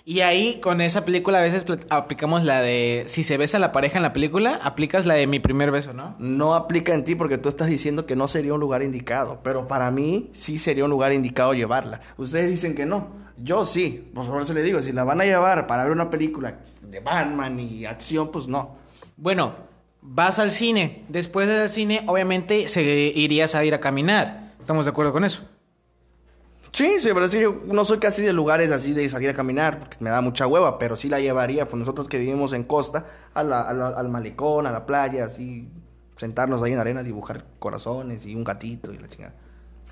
Y 0.09 0.23
ahí 0.23 0.59
con 0.62 0.81
esa 0.81 1.05
película 1.05 1.38
a 1.38 1.43
veces 1.43 1.67
aplicamos 1.91 2.43
la 2.43 2.62
de 2.62 3.05
si 3.09 3.23
se 3.23 3.37
besa 3.37 3.59
la 3.59 3.73
pareja 3.73 3.99
en 3.99 4.03
la 4.03 4.15
película, 4.15 4.59
aplicas 4.62 5.05
la 5.05 5.12
de 5.12 5.26
mi 5.26 5.38
primer 5.38 5.70
beso, 5.70 5.93
¿no? 5.93 6.17
No 6.19 6.55
aplica 6.55 6.94
en 6.94 7.05
ti 7.05 7.15
porque 7.15 7.37
tú 7.37 7.50
estás 7.50 7.69
diciendo 7.69 8.06
que 8.06 8.17
no 8.17 8.26
sería 8.26 8.55
un 8.55 8.61
lugar 8.61 8.82
indicado, 8.82 9.41
pero 9.43 9.69
para 9.69 9.91
mí 9.91 10.31
sí 10.32 10.56
sería 10.56 10.85
un 10.87 10.91
lugar 10.91 11.12
indicado 11.12 11.53
llevarla. 11.53 12.00
Ustedes 12.17 12.49
dicen 12.49 12.75
que 12.75 12.87
no, 12.87 13.09
yo 13.37 13.67
sí, 13.67 14.11
por 14.15 14.25
favor 14.25 14.47
se 14.47 14.55
le 14.55 14.62
digo, 14.62 14.81
si 14.81 14.93
la 14.93 15.05
van 15.05 15.20
a 15.20 15.25
llevar 15.26 15.67
para 15.67 15.82
ver 15.82 15.93
una 15.93 16.08
película 16.08 16.60
de 16.81 17.01
Batman 17.01 17.60
y 17.60 17.84
acción, 17.84 18.31
pues 18.32 18.48
no. 18.48 18.77
Bueno, 19.19 19.56
vas 20.01 20.39
al 20.39 20.53
cine, 20.53 21.05
después 21.08 21.46
del 21.48 21.69
cine 21.69 22.05
obviamente 22.06 22.69
se 22.69 22.82
irías 22.82 23.55
a 23.55 23.63
ir 23.63 23.75
a 23.75 23.81
caminar, 23.81 24.55
¿estamos 24.58 24.87
de 24.87 24.91
acuerdo 24.91 25.13
con 25.13 25.27
eso? 25.27 25.43
Sí, 26.72 27.01
sí, 27.01 27.10
pero 27.15 27.29
sí, 27.29 27.41
yo 27.41 27.63
no 27.67 27.84
soy 27.84 27.98
casi 27.98 28.22
de 28.22 28.32
lugares 28.32 28.70
así 28.70 28.93
de 28.93 29.08
salir 29.08 29.31
a 29.31 29.34
caminar, 29.34 29.79
porque 29.79 29.96
me 30.01 30.10
da 30.10 30.20
mucha 30.20 30.46
hueva, 30.46 30.79
pero 30.79 30.96
sí 30.96 31.08
la 31.08 31.20
llevaría, 31.20 31.67
pues 31.67 31.79
nosotros 31.79 32.08
que 32.08 32.19
vivimos 32.19 32.53
en 32.53 32.65
costa, 32.65 33.06
al 33.34 34.08
malecón, 34.08 34.67
a 34.67 34.72
la 34.72 34.87
playa, 34.87 35.25
así, 35.25 35.69
sentarnos 36.17 36.63
ahí 36.63 36.72
en 36.72 36.77
la 36.77 36.82
arena, 36.82 37.03
dibujar 37.03 37.44
corazones 37.58 38.27
y 38.27 38.34
un 38.34 38.44
gatito 38.44 38.93
y 38.93 38.98
la 38.98 39.08
chingada. 39.08 39.34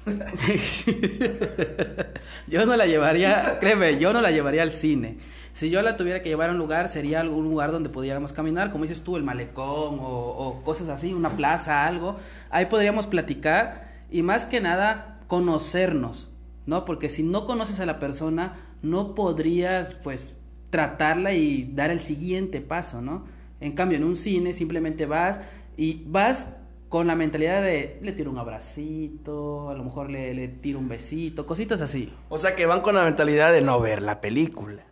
yo 2.46 2.64
no 2.64 2.76
la 2.76 2.86
llevaría, 2.86 3.58
créeme, 3.58 3.98
yo 3.98 4.12
no 4.12 4.20
la 4.20 4.30
llevaría 4.30 4.62
al 4.62 4.70
cine. 4.70 5.18
Si 5.52 5.70
yo 5.70 5.82
la 5.82 5.96
tuviera 5.96 6.22
que 6.22 6.28
llevar 6.28 6.50
a 6.50 6.52
un 6.52 6.58
lugar, 6.58 6.88
sería 6.88 7.20
algún 7.20 7.44
lugar 7.44 7.72
donde 7.72 7.88
pudiéramos 7.88 8.32
caminar, 8.32 8.70
como 8.70 8.84
dices 8.84 9.02
tú, 9.02 9.16
el 9.16 9.24
malecón 9.24 9.98
o 10.00 10.60
cosas 10.64 10.88
así, 10.90 11.14
una 11.14 11.30
plaza, 11.30 11.86
algo. 11.86 12.18
Ahí 12.50 12.66
podríamos 12.66 13.06
platicar 13.06 13.86
y 14.10 14.22
más 14.22 14.44
que 14.44 14.60
nada 14.60 15.18
conocernos 15.26 16.28
¿no? 16.66 16.84
Porque 16.84 17.08
si 17.08 17.22
no 17.22 17.46
conoces 17.46 17.80
a 17.80 17.86
la 17.86 17.98
persona, 17.98 18.76
no 18.82 19.14
podrías, 19.14 19.96
pues, 19.96 20.34
tratarla 20.70 21.32
y 21.32 21.70
dar 21.74 21.90
el 21.90 22.00
siguiente 22.00 22.60
paso, 22.60 23.00
¿no? 23.00 23.24
En 23.60 23.72
cambio, 23.72 23.96
en 23.96 24.04
un 24.04 24.16
cine 24.16 24.52
simplemente 24.52 25.06
vas 25.06 25.40
y 25.76 26.02
vas 26.06 26.48
con 26.88 27.06
la 27.06 27.16
mentalidad 27.16 27.62
de 27.62 27.98
le 28.02 28.12
tiro 28.12 28.30
un 28.30 28.38
abracito, 28.38 29.70
a 29.70 29.74
lo 29.74 29.84
mejor 29.84 30.10
le, 30.10 30.34
le 30.34 30.48
tiro 30.48 30.78
un 30.78 30.88
besito, 30.88 31.46
cositas 31.46 31.80
así. 31.80 32.12
O 32.28 32.38
sea 32.38 32.54
que 32.54 32.66
van 32.66 32.80
con 32.80 32.94
la 32.94 33.04
mentalidad 33.04 33.52
de 33.52 33.60
no 33.60 33.80
ver 33.80 34.02
la 34.02 34.20
película. 34.20 34.82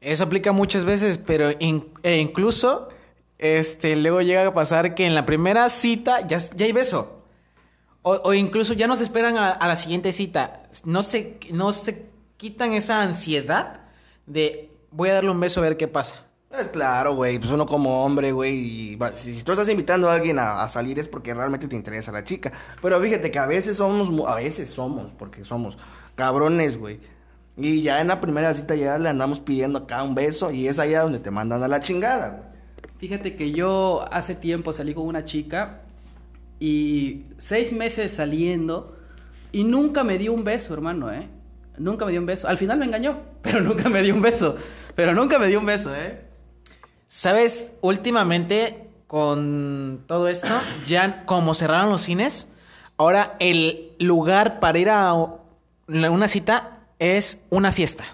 Eso 0.00 0.24
aplica 0.24 0.52
muchas 0.52 0.84
veces, 0.84 1.18
pero 1.18 1.50
in, 1.58 1.86
e 2.02 2.18
incluso 2.18 2.88
este 3.38 3.96
luego 3.96 4.20
llega 4.20 4.46
a 4.46 4.54
pasar 4.54 4.94
que 4.94 5.06
en 5.06 5.14
la 5.14 5.26
primera 5.26 5.68
cita 5.68 6.26
ya, 6.26 6.38
ya 6.38 6.66
hay 6.66 6.72
beso. 6.72 7.23
O, 8.06 8.20
o, 8.22 8.34
incluso 8.34 8.74
ya 8.74 8.86
nos 8.86 9.00
esperan 9.00 9.38
a, 9.38 9.50
a, 9.50 9.66
la 9.66 9.76
siguiente 9.76 10.12
cita. 10.12 10.64
No 10.84 11.02
se, 11.02 11.38
no 11.50 11.72
se 11.72 12.06
quitan 12.36 12.74
esa 12.74 13.00
ansiedad 13.00 13.80
de 14.26 14.70
voy 14.90 15.08
a 15.08 15.14
darle 15.14 15.30
un 15.30 15.40
beso 15.40 15.60
a 15.60 15.62
ver 15.62 15.78
qué 15.78 15.88
pasa. 15.88 16.16
Es 16.50 16.68
claro, 16.68 17.16
güey. 17.16 17.38
Pues 17.38 17.50
uno 17.50 17.64
como 17.64 18.04
hombre, 18.04 18.30
güey. 18.30 18.98
Si, 19.16 19.32
si, 19.32 19.42
tú 19.42 19.52
estás 19.52 19.70
invitando 19.70 20.10
a 20.10 20.14
alguien 20.14 20.38
a, 20.38 20.62
a, 20.62 20.68
salir 20.68 20.98
es 20.98 21.08
porque 21.08 21.32
realmente 21.32 21.66
te 21.66 21.76
interesa 21.76 22.12
la 22.12 22.22
chica. 22.24 22.52
Pero 22.82 23.00
fíjate 23.00 23.30
que 23.30 23.38
a 23.38 23.46
veces 23.46 23.78
somos, 23.78 24.10
a 24.28 24.34
veces 24.34 24.68
somos, 24.68 25.12
porque 25.14 25.42
somos 25.44 25.78
cabrones, 26.14 26.76
güey. 26.76 27.00
Y 27.56 27.80
ya 27.80 28.02
en 28.02 28.08
la 28.08 28.20
primera 28.20 28.52
cita 28.52 28.74
ya 28.74 28.98
le 28.98 29.08
andamos 29.08 29.40
pidiendo 29.40 29.78
acá 29.78 30.02
un 30.02 30.14
beso 30.14 30.50
y 30.50 30.68
es 30.68 30.78
allá 30.78 31.02
donde 31.02 31.20
te 31.20 31.30
mandan 31.30 31.62
a 31.62 31.68
la 31.68 31.80
chingada, 31.80 32.28
güey. 32.28 32.54
Fíjate 32.98 33.34
que 33.34 33.52
yo 33.52 34.04
hace 34.12 34.34
tiempo 34.34 34.72
salí 34.72 34.92
con 34.94 35.06
una 35.06 35.24
chica 35.24 35.83
y 36.64 37.26
seis 37.36 37.74
meses 37.74 38.12
saliendo 38.12 38.96
y 39.52 39.64
nunca 39.64 40.02
me 40.02 40.16
dio 40.16 40.32
un 40.32 40.44
beso, 40.44 40.72
hermano, 40.72 41.12
¿eh? 41.12 41.28
Nunca 41.76 42.06
me 42.06 42.12
dio 42.12 42.20
un 42.22 42.26
beso. 42.26 42.48
Al 42.48 42.56
final 42.56 42.78
me 42.78 42.86
engañó, 42.86 43.18
pero 43.42 43.60
nunca 43.60 43.90
me 43.90 44.02
dio 44.02 44.14
un 44.14 44.22
beso. 44.22 44.56
Pero 44.94 45.12
nunca 45.12 45.38
me 45.38 45.48
dio 45.48 45.60
un 45.60 45.66
beso, 45.66 45.94
¿eh? 45.94 46.22
¿Sabes? 47.06 47.72
Últimamente, 47.82 48.88
con 49.06 50.04
todo 50.06 50.26
esto, 50.28 50.54
ya 50.86 51.26
como 51.26 51.52
cerraron 51.52 51.90
los 51.90 52.00
cines, 52.00 52.46
ahora 52.96 53.36
el 53.40 53.92
lugar 53.98 54.58
para 54.58 54.78
ir 54.78 54.88
a 54.88 55.12
una 55.86 56.28
cita 56.28 56.78
es 56.98 57.42
una 57.50 57.72
fiesta. 57.72 58.04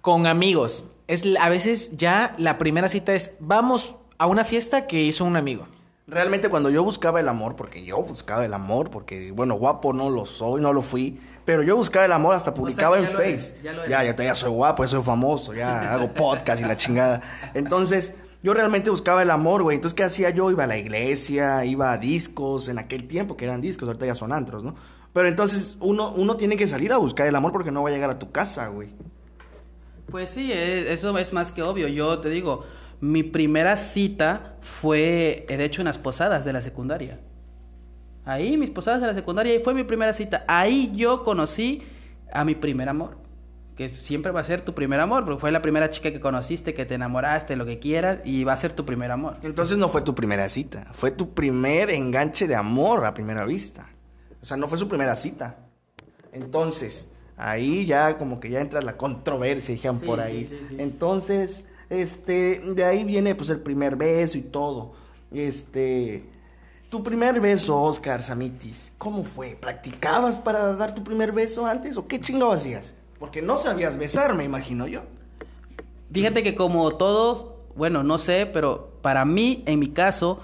Con 0.00 0.28
amigos. 0.28 0.84
Es, 1.08 1.24
a 1.40 1.48
veces 1.48 1.96
ya 1.96 2.36
la 2.38 2.56
primera 2.56 2.88
cita 2.88 3.14
es, 3.14 3.32
vamos 3.40 3.96
a 4.16 4.28
una 4.28 4.44
fiesta 4.44 4.86
que 4.86 5.02
hizo 5.02 5.24
un 5.24 5.34
amigo. 5.34 5.66
Realmente 6.08 6.48
cuando 6.48 6.70
yo 6.70 6.84
buscaba 6.84 7.18
el 7.18 7.28
amor, 7.28 7.56
porque 7.56 7.84
yo 7.84 8.00
buscaba 8.00 8.44
el 8.44 8.54
amor, 8.54 8.90
porque 8.90 9.32
bueno, 9.32 9.54
guapo 9.54 9.92
no 9.92 10.08
lo 10.08 10.24
soy, 10.24 10.60
no 10.60 10.72
lo 10.72 10.82
fui, 10.82 11.18
pero 11.44 11.64
yo 11.64 11.74
buscaba 11.74 12.04
el 12.04 12.12
amor, 12.12 12.36
hasta 12.36 12.54
publicaba 12.54 12.96
en 12.96 13.08
Face. 13.08 13.56
ya, 13.60 13.88
ya, 13.88 14.04
ya, 14.04 14.14
ya 14.14 14.34
soy 14.36 14.50
guapo, 14.50 14.84
ya 14.84 14.88
soy 14.88 15.02
famoso, 15.02 15.52
ya 15.52 15.92
hago 15.92 16.12
podcast 16.12 16.62
y 16.62 16.64
la 16.64 16.76
chingada. 16.76 17.22
Entonces, 17.54 18.14
yo 18.40 18.54
realmente 18.54 18.88
buscaba 18.88 19.22
el 19.22 19.32
amor, 19.32 19.64
güey. 19.64 19.74
Entonces, 19.74 19.96
¿qué 19.96 20.04
hacía 20.04 20.30
yo? 20.30 20.48
Iba 20.52 20.62
a 20.62 20.68
la 20.68 20.78
iglesia, 20.78 21.64
iba 21.64 21.90
a 21.90 21.98
discos, 21.98 22.68
en 22.68 22.78
aquel 22.78 23.08
tiempo 23.08 23.36
que 23.36 23.44
eran 23.44 23.60
discos, 23.60 23.88
ahorita 23.88 24.06
ya 24.06 24.14
son 24.14 24.32
antros, 24.32 24.62
¿no? 24.62 24.76
Pero 25.12 25.26
entonces 25.26 25.76
uno, 25.80 26.12
uno 26.12 26.36
tiene 26.36 26.56
que 26.56 26.68
salir 26.68 26.92
a 26.92 26.98
buscar 26.98 27.26
el 27.26 27.34
amor 27.34 27.50
porque 27.50 27.72
no 27.72 27.82
va 27.82 27.88
a 27.88 27.92
llegar 27.92 28.10
a 28.10 28.18
tu 28.20 28.30
casa, 28.30 28.68
güey. 28.68 28.90
Pues 30.08 30.30
sí, 30.30 30.52
eh, 30.52 30.92
eso 30.92 31.18
es 31.18 31.32
más 31.32 31.50
que 31.50 31.62
obvio. 31.62 31.88
Yo 31.88 32.20
te 32.20 32.28
digo, 32.28 32.64
mi 33.00 33.22
primera 33.22 33.76
cita 33.76 34.56
fue, 34.60 35.46
eh, 35.48 35.56
de 35.56 35.64
hecho, 35.64 35.82
en 35.82 35.86
las 35.86 35.98
posadas 35.98 36.44
de 36.44 36.52
la 36.52 36.62
secundaria. 36.62 37.20
Ahí, 38.24 38.56
mis 38.56 38.70
posadas 38.70 39.00
de 39.00 39.06
la 39.06 39.14
secundaria, 39.14 39.52
ahí 39.52 39.60
fue 39.62 39.74
mi 39.74 39.84
primera 39.84 40.12
cita. 40.12 40.44
Ahí 40.48 40.92
yo 40.94 41.22
conocí 41.22 41.82
a 42.32 42.44
mi 42.44 42.54
primer 42.54 42.88
amor. 42.88 43.18
Que 43.76 43.90
siempre 43.90 44.32
va 44.32 44.40
a 44.40 44.44
ser 44.44 44.62
tu 44.62 44.74
primer 44.74 45.00
amor, 45.00 45.24
porque 45.24 45.38
fue 45.38 45.50
la 45.52 45.60
primera 45.60 45.90
chica 45.90 46.10
que 46.10 46.18
conociste, 46.18 46.72
que 46.72 46.86
te 46.86 46.94
enamoraste, 46.94 47.56
lo 47.56 47.66
que 47.66 47.78
quieras, 47.78 48.20
y 48.24 48.42
va 48.42 48.54
a 48.54 48.56
ser 48.56 48.72
tu 48.72 48.86
primer 48.86 49.10
amor. 49.10 49.36
Entonces 49.42 49.76
no 49.76 49.90
fue 49.90 50.00
tu 50.00 50.14
primera 50.14 50.48
cita, 50.48 50.86
fue 50.92 51.10
tu 51.10 51.34
primer 51.34 51.90
enganche 51.90 52.48
de 52.48 52.54
amor 52.54 53.04
a 53.04 53.12
primera 53.12 53.44
vista. 53.44 53.90
O 54.40 54.46
sea, 54.46 54.56
no 54.56 54.66
fue 54.66 54.78
su 54.78 54.88
primera 54.88 55.14
cita. 55.16 55.58
Entonces, 56.32 57.06
ahí 57.36 57.84
ya 57.84 58.16
como 58.16 58.40
que 58.40 58.48
ya 58.48 58.60
entra 58.60 58.80
la 58.80 58.96
controversia, 58.96 59.74
dijeron 59.74 60.00
por 60.00 60.20
ahí. 60.20 60.50
Entonces, 60.78 61.64
este, 61.90 62.60
de 62.60 62.84
ahí 62.84 63.04
viene 63.04 63.34
pues 63.34 63.50
el 63.50 63.60
primer 63.60 63.96
beso 63.96 64.38
y 64.38 64.42
todo. 64.42 64.92
Este, 65.32 66.24
tu 66.88 67.02
primer 67.02 67.40
beso, 67.40 67.80
Oscar 67.80 68.22
Samitis, 68.22 68.92
¿cómo 68.98 69.24
fue? 69.24 69.56
¿Practicabas 69.60 70.38
para 70.38 70.74
dar 70.76 70.94
tu 70.94 71.02
primer 71.02 71.32
beso 71.32 71.66
antes 71.66 71.96
o 71.96 72.06
qué 72.06 72.20
chingo 72.20 72.52
hacías? 72.52 72.94
Porque 73.18 73.42
no 73.42 73.56
sabías 73.56 73.96
besar, 73.96 74.34
me 74.34 74.44
imagino 74.44 74.86
yo. 74.86 75.02
Fíjate 76.12 76.42
que 76.42 76.54
como 76.54 76.96
todos, 76.96 77.48
bueno, 77.74 78.02
no 78.02 78.18
sé, 78.18 78.46
pero 78.46 78.92
para 79.02 79.24
mí, 79.24 79.62
en 79.66 79.78
mi 79.78 79.88
caso, 79.88 80.40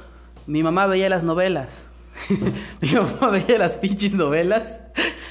mi 0.47 0.63
mamá 0.63 0.87
veía 0.87 1.09
las 1.09 1.25
novelas. 1.25 1.73
mi 2.81 2.91
mamá 2.91 3.31
veía 3.31 3.59
las 3.59 3.73
pinches 3.73 4.13
novelas 4.15 4.81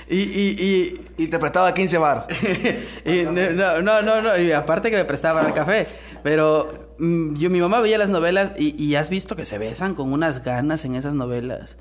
y, 0.09 0.17
y, 0.17 1.01
y, 1.17 1.27
te 1.27 1.39
prestaba 1.39 1.73
15 1.73 1.97
bar. 1.97 2.27
y, 3.05 3.23
no, 3.23 3.81
no, 3.81 4.01
no, 4.01 4.21
no, 4.21 4.37
y 4.37 4.51
aparte 4.51 4.89
que 4.89 4.97
me 4.97 5.05
prestaba 5.05 5.41
el 5.41 5.53
café. 5.53 5.87
Pero 6.23 6.95
mm, 6.97 7.35
yo, 7.35 7.49
mi 7.49 7.61
mamá 7.61 7.79
veía 7.79 7.97
las 7.97 8.09
novelas 8.09 8.51
y, 8.57 8.81
y 8.81 8.95
has 8.95 9.09
visto 9.09 9.35
que 9.35 9.45
se 9.45 9.57
besan 9.57 9.95
con 9.95 10.11
unas 10.11 10.43
ganas 10.43 10.83
en 10.85 10.95
esas 10.95 11.13
novelas. 11.13 11.77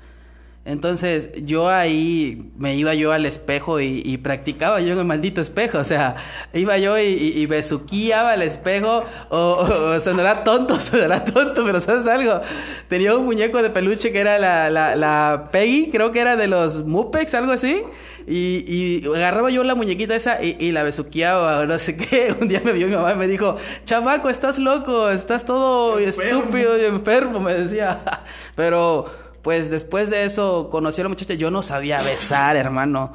Entonces 0.63 1.29
yo 1.43 1.69
ahí 1.69 2.51
me 2.55 2.75
iba 2.75 2.93
yo 2.93 3.11
al 3.11 3.25
espejo 3.25 3.79
y, 3.79 4.17
practicaba 4.17 4.79
yo 4.79 4.93
en 4.93 4.99
el 4.99 5.05
maldito 5.05 5.41
espejo, 5.41 5.79
o 5.79 5.83
sea, 5.83 6.15
iba 6.53 6.77
yo 6.77 6.99
y, 6.99 7.03
y, 7.03 7.45
besuqueaba 7.47 8.33
al 8.33 8.43
espejo, 8.43 9.03
o, 9.29 9.37
o, 9.37 9.99
sonará 9.99 10.43
tonto, 10.43 10.79
sonará 10.79 11.25
tonto, 11.25 11.65
pero 11.65 11.79
¿sabes 11.79 12.05
algo? 12.05 12.41
Tenía 12.89 13.15
un 13.15 13.25
muñeco 13.25 13.63
de 13.63 13.71
peluche 13.71 14.11
que 14.11 14.19
era 14.19 14.37
la, 14.37 14.69
la, 14.69 14.95
la 14.95 15.49
Peggy, 15.51 15.89
creo 15.89 16.11
que 16.11 16.19
era 16.19 16.35
de 16.35 16.47
los 16.47 16.85
Mupex, 16.85 17.33
algo 17.33 17.53
así, 17.53 17.81
y, 18.27 19.03
agarraba 19.07 19.49
yo 19.49 19.63
la 19.63 19.75
muñequita 19.75 20.15
esa 20.15 20.41
y, 20.41 20.71
la 20.71 20.83
besuqueaba, 20.83 21.65
no 21.65 21.77
sé 21.79 21.97
qué. 21.97 22.35
Un 22.39 22.47
día 22.47 22.61
me 22.63 22.71
vio 22.71 22.87
mi 22.87 22.95
mamá 22.95 23.13
y 23.13 23.15
me 23.15 23.27
dijo, 23.27 23.57
chamaco, 23.85 24.29
estás 24.29 24.59
loco, 24.59 25.09
estás 25.09 25.45
todo 25.45 25.99
estúpido 25.99 26.77
y 26.79 26.85
enfermo, 26.85 27.39
me 27.39 27.53
decía. 27.53 27.99
Pero 28.55 29.30
pues 29.41 29.69
después 29.69 30.09
de 30.09 30.25
eso 30.25 30.69
conocí 30.69 31.01
a 31.01 31.05
la 31.05 31.09
muchacha, 31.09 31.33
yo 31.33 31.51
no 31.51 31.61
sabía 31.63 32.01
besar, 32.01 32.55
hermano. 32.55 33.13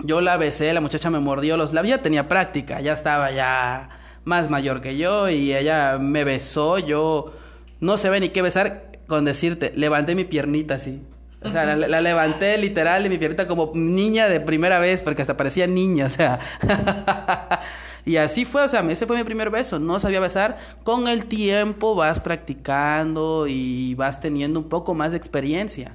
Yo 0.00 0.20
la 0.20 0.36
besé, 0.36 0.72
la 0.72 0.80
muchacha 0.80 1.10
me 1.10 1.20
mordió 1.20 1.56
los 1.56 1.72
labios, 1.72 2.02
tenía 2.02 2.28
práctica, 2.28 2.80
ya 2.80 2.92
estaba 2.92 3.30
ya 3.30 3.88
más 4.24 4.50
mayor 4.50 4.80
que 4.80 4.96
yo 4.96 5.28
y 5.28 5.54
ella 5.54 5.98
me 5.98 6.24
besó, 6.24 6.78
yo 6.78 7.32
no 7.80 7.96
sé 7.96 8.20
ni 8.20 8.30
qué 8.30 8.42
besar 8.42 8.92
con 9.06 9.24
decirte, 9.24 9.72
levanté 9.76 10.14
mi 10.14 10.24
piernita 10.24 10.74
así. 10.74 11.02
O 11.44 11.50
sea, 11.50 11.64
la, 11.64 11.88
la, 11.88 12.00
levanté 12.00 12.56
literal 12.56 13.04
y 13.04 13.08
mi 13.08 13.18
piernita 13.18 13.48
como 13.48 13.72
niña 13.74 14.28
de 14.28 14.40
primera 14.40 14.78
vez, 14.78 15.02
porque 15.02 15.22
hasta 15.22 15.36
parecía 15.36 15.66
niña, 15.66 16.06
o 16.06 16.10
sea. 16.10 16.38
Y 18.04 18.16
así 18.16 18.44
fue, 18.44 18.62
o 18.62 18.68
sea, 18.68 18.80
ese 18.90 19.06
fue 19.06 19.16
mi 19.16 19.24
primer 19.24 19.50
beso. 19.50 19.78
No 19.78 19.98
sabía 19.98 20.20
besar. 20.20 20.58
Con 20.82 21.08
el 21.08 21.26
tiempo 21.26 21.94
vas 21.94 22.20
practicando 22.20 23.46
y 23.48 23.94
vas 23.94 24.20
teniendo 24.20 24.60
un 24.60 24.68
poco 24.68 24.94
más 24.94 25.12
de 25.12 25.16
experiencia. 25.16 25.92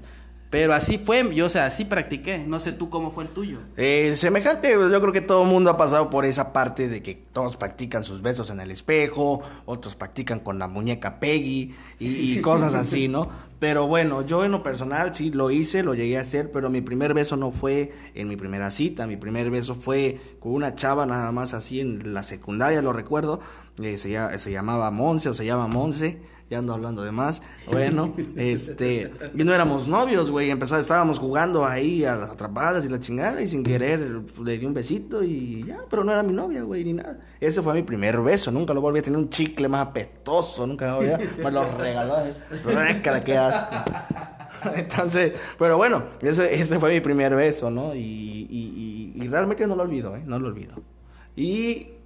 Pero 0.50 0.74
así 0.74 0.98
fue, 0.98 1.36
yo, 1.36 1.48
o 1.48 1.50
sea, 1.50 1.66
así 1.66 1.84
practiqué. 1.84 2.38
No 2.38 2.60
sé 2.62 2.72
tú 2.72 2.90
cómo 2.90 3.12
fue 3.12 3.26
el 3.26 3.30
tuyo. 3.32 3.60
Eh, 3.76 4.14
semejante, 4.16 4.72
yo 4.72 5.02
creo 5.02 5.12
que 5.12 5.22
todo 5.22 5.44
el 5.44 5.50
mundo 5.50 5.70
ha 5.70 5.78
pasado 5.78 6.10
por 6.10 6.26
esa 6.26 6.54
parte 6.54 6.88
de 6.88 7.04
que 7.04 7.16
todos 7.16 7.58
practican 7.58 8.06
sus 8.06 8.22
besos 8.22 8.50
en 8.50 8.62
el 8.62 8.72
espejo, 8.72 9.42
otros 9.66 9.96
practican 9.96 10.40
con 10.40 10.58
la 10.58 10.68
muñeca 10.68 11.20
Peggy 11.20 11.76
y, 12.00 12.40
cosas 12.42 12.74
así, 12.76 13.10
¿no? 13.10 13.30
Pero 13.60 13.88
bueno, 13.88 14.22
yo 14.22 14.46
en 14.46 14.52
lo 14.52 14.64
personal 14.64 15.14
sí 15.16 15.32
lo 15.32 15.52
hice, 15.52 15.84
lo 15.84 15.96
llegué 15.96 16.18
a 16.18 16.22
hacer, 16.22 16.52
pero 16.52 16.70
mi 16.70 16.82
primer 16.82 17.14
beso 17.14 17.36
no 17.36 17.52
fue 17.52 17.92
en 18.14 18.28
mi 18.28 18.38
primera 18.38 18.72
cita, 18.72 19.08
mi 19.08 19.18
primer 19.18 19.50
beso 19.50 19.76
fue 19.76 20.20
con 20.40 20.54
una 20.54 20.76
chava 20.76 21.06
nada 21.06 21.32
más 21.32 21.56
así 21.56 21.82
en 21.82 22.14
la 22.14 22.22
secundaria, 22.24 22.82
lo 22.84 22.94
recuerdo, 22.94 23.40
eh, 23.82 23.98
se, 23.98 24.38
se 24.38 24.52
llamaba 24.52 24.92
Monse 24.92 25.30
o 25.30 25.34
se 25.34 25.46
llama 25.46 25.68
Monse 25.68 26.20
ya 26.50 26.60
ando 26.60 26.74
hablando 26.74 27.04
de 27.04 27.12
más. 27.12 27.42
Bueno, 27.70 28.14
este, 28.36 29.12
y 29.36 29.44
no 29.44 29.54
éramos 29.54 29.88
novios, 29.88 30.32
güey, 30.32 30.50
empezó, 30.50 30.78
estábamos 30.78 31.20
jugando 31.20 31.66
ahí 31.66 32.06
a 32.06 32.16
las 32.16 32.32
atrapadas 32.32 32.86
y 32.86 32.90
la 32.90 33.00
chingada 33.00 33.42
y 33.42 33.48
sin 33.48 33.64
querer 33.64 34.00
le 34.42 34.58
di 34.58 34.66
un 34.66 34.74
besito 34.74 35.24
y 35.24 35.66
ya, 35.66 35.80
pero 35.90 36.04
no 36.04 36.12
era 36.12 36.24
mi 36.24 36.34
novia, 36.34 36.64
güey, 36.64 36.84
ni 36.84 36.94
nada. 36.94 37.20
Ese 37.40 37.62
fue 37.62 37.74
mi 37.74 37.84
primer 37.84 38.22
beso, 38.22 38.52
nunca 38.52 38.74
lo 38.74 38.82
volví 38.82 39.00
a 39.00 39.02
tener 39.02 39.20
un 39.20 39.30
chicle 39.30 39.68
más 39.68 39.88
apestoso, 39.88 40.66
nunca 40.66 40.98
me, 41.00 41.14
a, 41.14 41.18
me 41.18 41.52
lo 41.52 41.78
regaló, 41.78 42.16
récala, 42.66 43.24
qué 43.24 43.38
asco. 43.38 43.76
Entonces, 44.76 45.40
pero 45.60 45.78
bueno, 45.78 46.06
ese, 46.22 46.54
ese 46.56 46.80
fue 46.80 46.94
mi 46.94 47.02
primer 47.02 47.36
beso, 47.36 47.70
¿no? 47.70 47.94
Y, 47.94 49.14
y 49.16 49.28
realmente 49.28 49.68
no 49.68 49.76
lo 49.76 49.84
olvido, 49.84 50.16
¿eh? 50.16 50.24
No 50.26 50.40
lo 50.40 50.48
olvido. 50.48 50.76
Y 51.36 51.97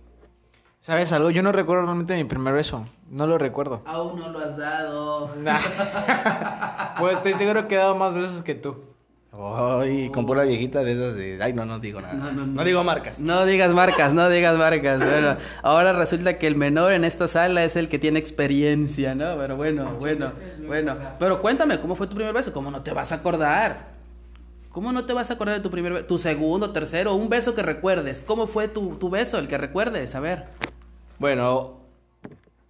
¿Sabes 0.82 1.12
algo? 1.12 1.30
Yo 1.30 1.44
no 1.44 1.52
recuerdo 1.52 1.84
realmente 1.84 2.16
mi 2.16 2.24
primer 2.24 2.56
beso. 2.56 2.84
No 3.08 3.28
lo 3.28 3.38
recuerdo. 3.38 3.84
Aún 3.86 4.20
no 4.20 4.30
lo 4.30 4.40
has 4.40 4.58
dado. 4.58 5.30
pues 7.00 7.18
estoy 7.18 7.36
seguro 7.36 7.68
que 7.68 7.76
he 7.76 7.78
dado 7.78 7.94
más 7.94 8.16
besos 8.16 8.42
que 8.42 8.56
tú. 8.56 8.78
Ay, 9.32 10.10
con 10.10 10.26
pura 10.26 10.44
viejita 10.44 10.84
de 10.84 10.94
esas 10.94 11.16
de... 11.16 11.38
Ay, 11.40 11.54
no, 11.54 11.68
no 11.68 11.78
digo 11.78 12.02
nada. 12.02 12.16
No, 12.16 12.32
no, 12.32 12.48
no. 12.48 12.64
digo 12.64 12.84
marcas. 12.84 13.20
No 13.20 13.46
digas 13.46 13.72
marcas, 13.76 14.16
no 14.16 14.28
digas 14.28 14.58
marcas. 14.58 15.00
Bueno, 15.00 15.38
ahora 15.62 15.94
resulta 15.94 16.40
que 16.40 16.48
el 16.48 16.56
menor 16.56 16.94
en 16.94 17.06
esta 17.06 17.28
sala 17.28 17.64
es 17.64 17.76
el 17.76 17.88
que 17.88 18.00
tiene 18.00 18.18
experiencia, 18.18 19.14
¿no? 19.14 19.38
Pero 19.38 19.58
bueno, 19.58 19.98
bueno, 20.00 20.32
bueno. 20.66 20.96
Pero 21.20 21.44
cuéntame, 21.44 21.80
¿cómo 21.80 21.96
fue 21.96 22.08
tu 22.08 22.16
primer 22.16 22.34
beso? 22.34 22.52
¿Cómo 22.54 22.72
no 22.72 22.82
te 22.82 22.92
vas 22.92 23.12
a 23.12 23.16
acordar? 23.16 23.92
¿Cómo 24.72 24.92
no 24.92 25.06
te 25.06 25.14
vas 25.14 25.30
a 25.30 25.36
acordar 25.36 25.58
de 25.58 25.62
tu 25.62 25.70
primer 25.70 25.94
beso? 25.94 26.06
Tu 26.08 26.18
segundo, 26.18 26.72
tercero, 26.72 27.14
un 27.14 27.30
beso 27.30 27.54
que 27.54 27.62
recuerdes. 27.62 28.22
¿Cómo 28.22 28.48
fue 28.48 28.68
tu, 28.68 28.96
tu 28.96 29.12
beso, 29.12 29.38
el 29.38 29.48
que 29.48 29.60
recuerdes? 29.60 30.16
A 30.16 30.20
ver. 30.20 30.46
Bueno, 31.22 31.74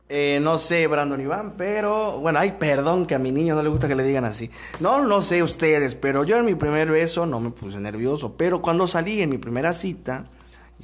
eh, 0.10 0.42
no 0.42 0.58
sé, 0.58 0.86
Brandon 0.88 1.22
Iván, 1.22 1.54
pero 1.56 2.20
bueno, 2.20 2.38
ay, 2.40 2.56
perdón 2.60 3.06
que 3.06 3.16
a 3.16 3.18
mi 3.18 3.32
niño 3.32 3.56
no 3.56 3.64
le 3.64 3.70
gusta 3.70 3.88
que 3.88 3.96
le 3.96 4.04
digan 4.04 4.26
así. 4.26 4.50
No, 4.82 5.06
no 5.06 5.22
sé 5.22 5.42
ustedes, 5.42 5.96
pero 5.96 6.26
yo 6.26 6.36
en 6.36 6.46
mi 6.46 6.56
primer 6.56 6.92
beso 6.92 7.26
no 7.26 7.40
me 7.40 7.52
puse 7.52 7.80
nervioso, 7.80 8.36
pero 8.36 8.62
cuando 8.62 8.88
salí 8.88 9.22
en 9.22 9.30
mi 9.30 9.38
primera 9.38 9.74
cita, 9.74 10.26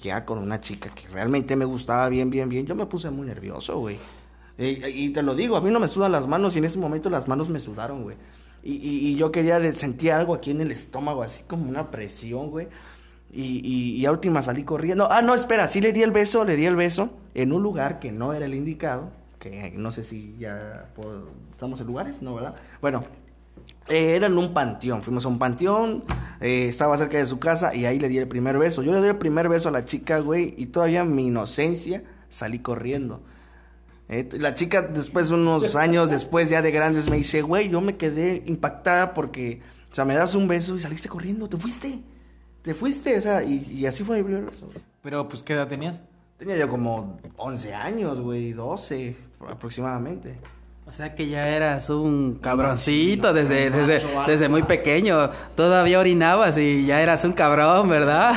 ya 0.02 0.24
con 0.24 0.38
una 0.38 0.62
chica 0.62 0.92
que 0.96 1.10
realmente 1.10 1.58
me 1.58 1.66
gustaba 1.66 2.08
bien, 2.08 2.30
bien, 2.30 2.48
bien, 2.48 2.66
yo 2.66 2.74
me 2.74 2.86
puse 2.86 3.10
muy 3.10 3.28
nervioso, 3.28 3.78
güey. 3.80 4.00
y 4.58 5.10
te 5.10 5.22
lo 5.22 5.36
digo, 5.36 5.58
a 5.58 5.62
mí 5.62 5.70
no 5.70 5.82
me 5.82 5.90
sudan 5.90 6.14
las 6.14 6.26
manos 6.26 6.56
y 6.56 6.60
en 6.60 6.66
ese 6.66 6.80
momento 6.80 7.10
las 7.10 7.28
manos 7.28 7.50
me 7.50 7.60
sudaron, 7.60 8.04
güey. 8.04 8.16
Y, 8.64 8.76
y, 8.76 9.16
yo 9.18 9.30
quería 9.30 9.62
sentir 9.74 10.14
algo 10.14 10.34
aquí 10.34 10.52
en 10.52 10.62
el 10.62 10.72
estómago, 10.72 11.22
así 11.22 11.44
como 11.44 11.68
una 11.68 11.92
presión, 11.92 12.50
güey. 12.50 12.70
Y, 13.32 13.62
y, 13.64 13.96
y 13.98 14.06
a 14.06 14.12
última 14.12 14.42
salí 14.42 14.64
corriendo. 14.64 15.08
Ah, 15.12 15.22
no, 15.22 15.36
espera, 15.36 15.68
sí 15.68 15.82
le 15.82 15.92
di 15.94 16.02
el 16.04 16.12
beso, 16.12 16.46
le 16.46 16.56
di 16.56 16.66
el 16.66 16.76
beso 16.76 17.10
en 17.34 17.52
un 17.52 17.62
lugar 17.62 18.00
que 18.00 18.12
no 18.12 18.34
era 18.34 18.46
el 18.46 18.54
indicado. 18.56 19.12
Que 19.40 19.74
no 19.76 19.92
sé 19.92 20.04
si 20.04 20.36
ya 20.40 20.90
puedo- 20.96 21.30
estamos 21.52 21.80
en 21.82 21.88
lugares, 21.88 22.22
¿no, 22.22 22.34
verdad? 22.36 22.56
Bueno, 22.82 23.02
eh, 23.88 24.16
era 24.16 24.28
en 24.28 24.38
un 24.38 24.54
panteón. 24.54 25.04
Fuimos 25.04 25.26
a 25.26 25.28
un 25.28 25.38
panteón, 25.40 26.04
eh, 26.42 26.68
estaba 26.70 26.98
cerca 26.98 27.18
de 27.18 27.26
su 27.26 27.38
casa 27.38 27.76
y 27.76 27.86
ahí 27.86 28.00
le 28.00 28.10
di 28.10 28.18
el 28.18 28.28
primer 28.28 28.58
beso. 28.58 28.82
Yo 28.82 28.94
le 28.94 29.02
di 29.02 29.08
el 29.08 29.18
primer 29.18 29.50
beso 29.50 29.70
a 29.70 29.72
la 29.72 29.86
chica, 29.86 30.20
güey, 30.20 30.56
y 30.58 30.68
todavía 30.68 31.02
en 31.02 31.14
mi 31.16 31.28
inocencia 31.28 32.04
salí 32.30 32.60
corriendo. 32.60 33.22
Eh, 34.10 34.28
la 34.40 34.54
chica 34.56 34.82
después, 34.82 35.32
unos 35.32 35.76
años 35.76 36.10
después, 36.10 36.50
ya 36.50 36.62
de 36.62 36.72
grandes, 36.72 37.10
me 37.10 37.18
dice, 37.18 37.42
güey, 37.42 37.70
yo 37.70 37.82
me 37.82 37.98
quedé 37.98 38.42
impactada 38.46 39.14
porque, 39.14 39.60
o 39.92 39.94
sea, 39.96 40.06
me 40.06 40.16
das 40.16 40.34
un 40.34 40.48
beso 40.48 40.76
y 40.76 40.80
saliste 40.80 41.10
corriendo, 41.10 41.48
te 41.50 41.58
fuiste, 41.58 42.00
te 42.68 42.74
fuiste, 42.74 43.18
o 43.18 43.22
sea, 43.22 43.44
y, 43.44 43.66
y 43.72 43.86
así 43.86 44.04
fue 44.04 44.18
mi 44.18 44.24
primer 44.24 44.44
beso. 44.44 44.66
güey. 44.66 44.78
Pero, 45.02 45.26
pues, 45.30 45.42
¿qué 45.42 45.54
edad 45.54 45.70
tenías? 45.70 46.04
Tenía 46.38 46.58
yo 46.58 46.68
como 46.68 47.18
11 47.38 47.74
años, 47.74 48.20
güey, 48.20 48.52
12 48.52 49.16
aproximadamente. 49.50 50.36
O 50.86 50.92
sea 50.92 51.16
que 51.16 51.30
ya 51.30 51.48
eras 51.48 51.90
un 51.90 52.40
cabroncito 52.42 53.32
desde, 53.32 53.70
desde, 53.70 54.06
desde 54.28 54.50
muy 54.50 54.64
pequeño. 54.64 55.30
Todavía 55.56 55.98
orinabas 55.98 56.58
y 56.58 56.86
ya 56.86 57.02
eras 57.02 57.24
un 57.24 57.32
cabrón, 57.32 57.88
¿verdad? 57.88 58.36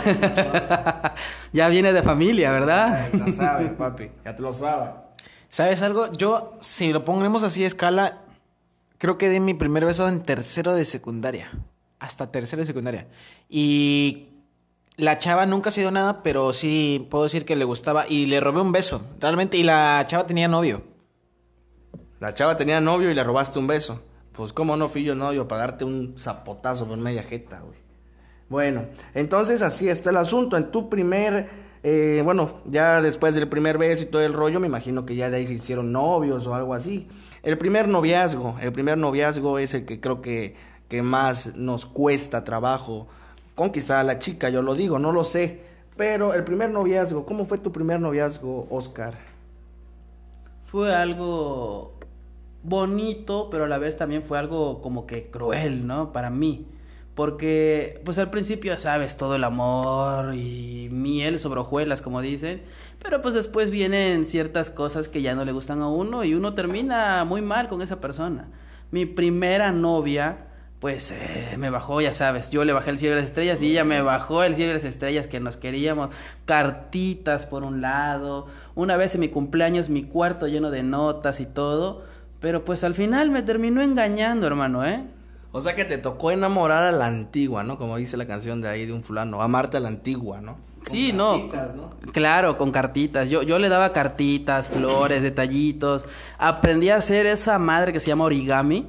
ya 1.52 1.68
viene 1.68 1.92
de 1.92 2.02
familia, 2.02 2.52
¿verdad? 2.52 3.08
Ya 3.12 3.26
lo 3.26 3.32
sabes, 3.32 3.72
papi, 3.72 4.10
ya 4.25 4.37
te 4.37 4.42
lo 4.42 4.52
sabes. 4.52 4.90
¿Sabes 5.49 5.82
algo? 5.82 6.12
Yo, 6.12 6.56
si 6.60 6.92
lo 6.92 7.04
ponemos 7.04 7.42
así 7.42 7.64
a 7.64 7.66
escala, 7.66 8.18
creo 8.99 9.18
que 9.18 9.28
di 9.28 9.40
mi 9.40 9.54
primer 9.54 9.84
beso 9.84 10.08
en 10.08 10.20
tercero 10.22 10.72
de 10.76 10.84
secundaria. 10.84 11.50
Hasta 12.00 12.33
tercero 12.33 12.61
de 12.61 12.66
secundaria. 12.66 13.07
Y 13.49 14.30
la 14.97 15.19
chava 15.19 15.47
nunca 15.47 15.69
ha 15.69 15.73
sido 15.73 15.90
nada, 15.90 16.23
pero 16.23 16.52
sí 16.52 17.07
puedo 17.11 17.25
decir 17.25 17.45
que 17.45 17.54
le 17.54 17.64
gustaba. 17.64 18.09
Y 18.09 18.26
le 18.26 18.40
robé 18.40 18.61
un 18.61 18.73
beso, 18.73 19.02
realmente. 19.21 19.57
Y 19.57 19.62
la 19.62 20.04
chava 20.09 20.26
tenía 20.26 20.49
novio. 20.49 20.83
La 22.19 22.35
chava 22.35 22.57
tenía 22.57 22.80
novio 22.80 23.11
y 23.11 23.14
le 23.14 23.23
robaste 23.23 23.59
un 23.59 23.66
beso. 23.66 24.02
Pues 24.33 24.52
cómo 24.52 24.76
no 24.76 24.88
fui 24.88 25.04
yo 25.04 25.14
novio 25.14 25.47
para 25.49 25.62
darte 25.62 25.85
un 25.85 26.16
zapotazo 26.19 26.87
por 26.87 26.99
media 26.99 27.23
jeta, 27.23 27.61
güey. 27.61 27.78
Bueno, 28.50 28.87
entonces 29.14 29.62
así 29.62 29.88
está 29.88 30.11
el 30.11 30.16
asunto. 30.16 30.57
En 30.57 30.71
tu 30.71 30.88
primer, 30.88 31.49
eh, 31.83 32.21
bueno, 32.25 32.61
ya 32.66 33.00
después 33.00 33.35
del 33.35 33.49
primer 33.49 33.78
beso 33.78 34.02
y 34.02 34.07
todo 34.07 34.23
el 34.23 34.33
rollo, 34.33 34.59
me 34.59 34.66
imagino 34.66 35.07
que 35.07 35.14
ya 35.14 35.30
de 35.30 35.37
ahí 35.37 35.47
se 35.47 35.54
hicieron 35.54 35.92
novios 35.92 36.47
o 36.47 36.54
algo 36.54 36.75
así. 36.75 37.09
El 37.42 37.57
primer 37.59 37.87
noviazgo, 37.87 38.57
el 38.61 38.73
primer 38.73 38.99
noviazgo 38.99 39.59
es 39.59 39.73
el 39.75 39.87
que 39.87 40.00
creo 40.00 40.21
que, 40.21 40.57
que 40.90 41.00
más 41.00 41.54
nos 41.56 41.87
cuesta 41.87 42.44
trabajo 42.44 43.06
conquistar 43.54 44.00
a 44.00 44.04
la 44.04 44.18
chica, 44.18 44.50
yo 44.50 44.61
lo 44.61 44.75
digo, 44.75 44.99
no 44.99 45.12
lo 45.12 45.25
sé. 45.25 45.62
Pero 45.97 46.35
el 46.35 46.44
primer 46.44 46.70
noviazgo, 46.70 47.25
¿cómo 47.25 47.47
fue 47.47 47.59
tu 47.59 47.73
primer 47.73 48.00
noviazgo, 48.00 48.66
Oscar? 48.70 49.14
Fue 50.66 50.94
algo 50.94 51.94
bonito, 52.62 53.49
pero 53.50 53.64
a 53.64 53.68
la 53.68 53.78
vez 53.78 53.97
también 53.97 54.23
fue 54.23 54.38
algo 54.38 54.82
como 54.82 55.06
que 55.06 55.30
cruel, 55.30 55.87
¿no? 55.87 56.12
Para 56.12 56.28
mí. 56.28 56.66
Porque, 57.14 58.00
pues 58.04 58.18
al 58.18 58.30
principio, 58.30 58.76
sabes, 58.78 59.16
todo 59.16 59.37
el 59.37 59.44
amor 59.44 60.35
y 60.35 60.88
miel 60.90 61.38
sobre 61.38 61.61
hojuelas, 61.61 62.02
como 62.02 62.20
dicen. 62.20 62.62
Pero 63.02 63.20
pues 63.23 63.35
después 63.35 63.70
vienen 63.70 64.25
ciertas 64.25 64.70
cosas 64.70 65.06
que 65.06 65.23
ya 65.23 65.35
no 65.35 65.44
le 65.44 65.52
gustan 65.52 65.82
a 65.82 65.88
uno 65.88 66.25
y 66.25 66.35
uno 66.35 66.54
termina 66.54 67.25
muy 67.25 67.42
mal 67.42 67.68
con 67.68 67.82
esa 67.82 68.00
persona. 68.00 68.49
Mi 68.90 69.06
primera 69.06 69.70
novia, 69.70 70.50
pues 70.80 71.10
eh, 71.10 71.56
me 71.58 71.68
bajó, 71.68 72.00
ya 72.00 72.14
sabes, 72.14 72.50
yo 72.50 72.64
le 72.64 72.72
bajé 72.72 72.90
el 72.90 72.99
cielo 72.99 73.14
de 73.14 73.20
las 73.20 73.30
estrellas 73.30 73.60
y 73.60 73.70
ella 73.70 73.84
me 73.84 74.00
bajó 74.00 74.42
el 74.42 74.56
cielo 74.56 74.70
de 74.70 74.78
las 74.78 74.84
estrellas 74.84 75.26
que 75.26 75.38
nos 75.38 75.58
queríamos, 75.58 76.08
cartitas 76.46 77.44
por 77.44 77.64
un 77.64 77.82
lado, 77.82 78.46
una 78.75 78.96
vez 78.96 79.14
en 79.14 79.20
mi 79.20 79.28
cumpleaños 79.28 79.90
mi 79.90 80.04
cuarto 80.04 80.49
lleno 80.49 80.70
de 80.70 80.82
notas 80.82 81.40
y 81.40 81.47
todo, 81.47 82.04
pero 82.40 82.64
pues 82.64 82.82
al 82.82 82.95
final 82.95 83.30
me 83.30 83.43
terminó 83.43 83.82
engañando, 83.82 84.47
hermano, 84.47 84.86
¿eh? 84.86 85.04
O 85.52 85.60
sea 85.60 85.75
que 85.75 85.84
te 85.84 85.99
tocó 85.99 86.30
enamorar 86.30 86.84
a 86.84 86.93
la 86.93 87.06
antigua, 87.06 87.62
¿no? 87.62 87.76
Como 87.76 87.99
dice 87.99 88.16
la 88.16 88.26
canción 88.26 88.62
de 88.62 88.69
ahí 88.69 88.86
de 88.86 88.95
un 88.95 89.02
fulano, 89.02 89.43
amarte 89.43 89.76
a 89.76 89.80
la 89.80 89.88
antigua, 89.88 90.40
¿no? 90.40 90.58
Con 90.82 90.93
Sí, 90.93 91.12
no, 91.12 91.32
cartitas, 91.32 91.75
¿no? 91.75 91.90
Claro, 92.12 92.56
con 92.56 92.71
cartitas. 92.71 93.28
Yo, 93.28 93.43
yo 93.43 93.58
le 93.58 93.69
daba 93.69 93.93
cartitas, 93.93 94.69
flores, 94.69 95.23
detallitos. 95.23 96.06
Aprendí 96.38 96.88
a 96.88 96.97
hacer 96.97 97.26
esa 97.26 97.58
madre 97.58 97.93
que 97.93 98.00
se 98.00 98.06
llama 98.06 98.25
origami. 98.25 98.86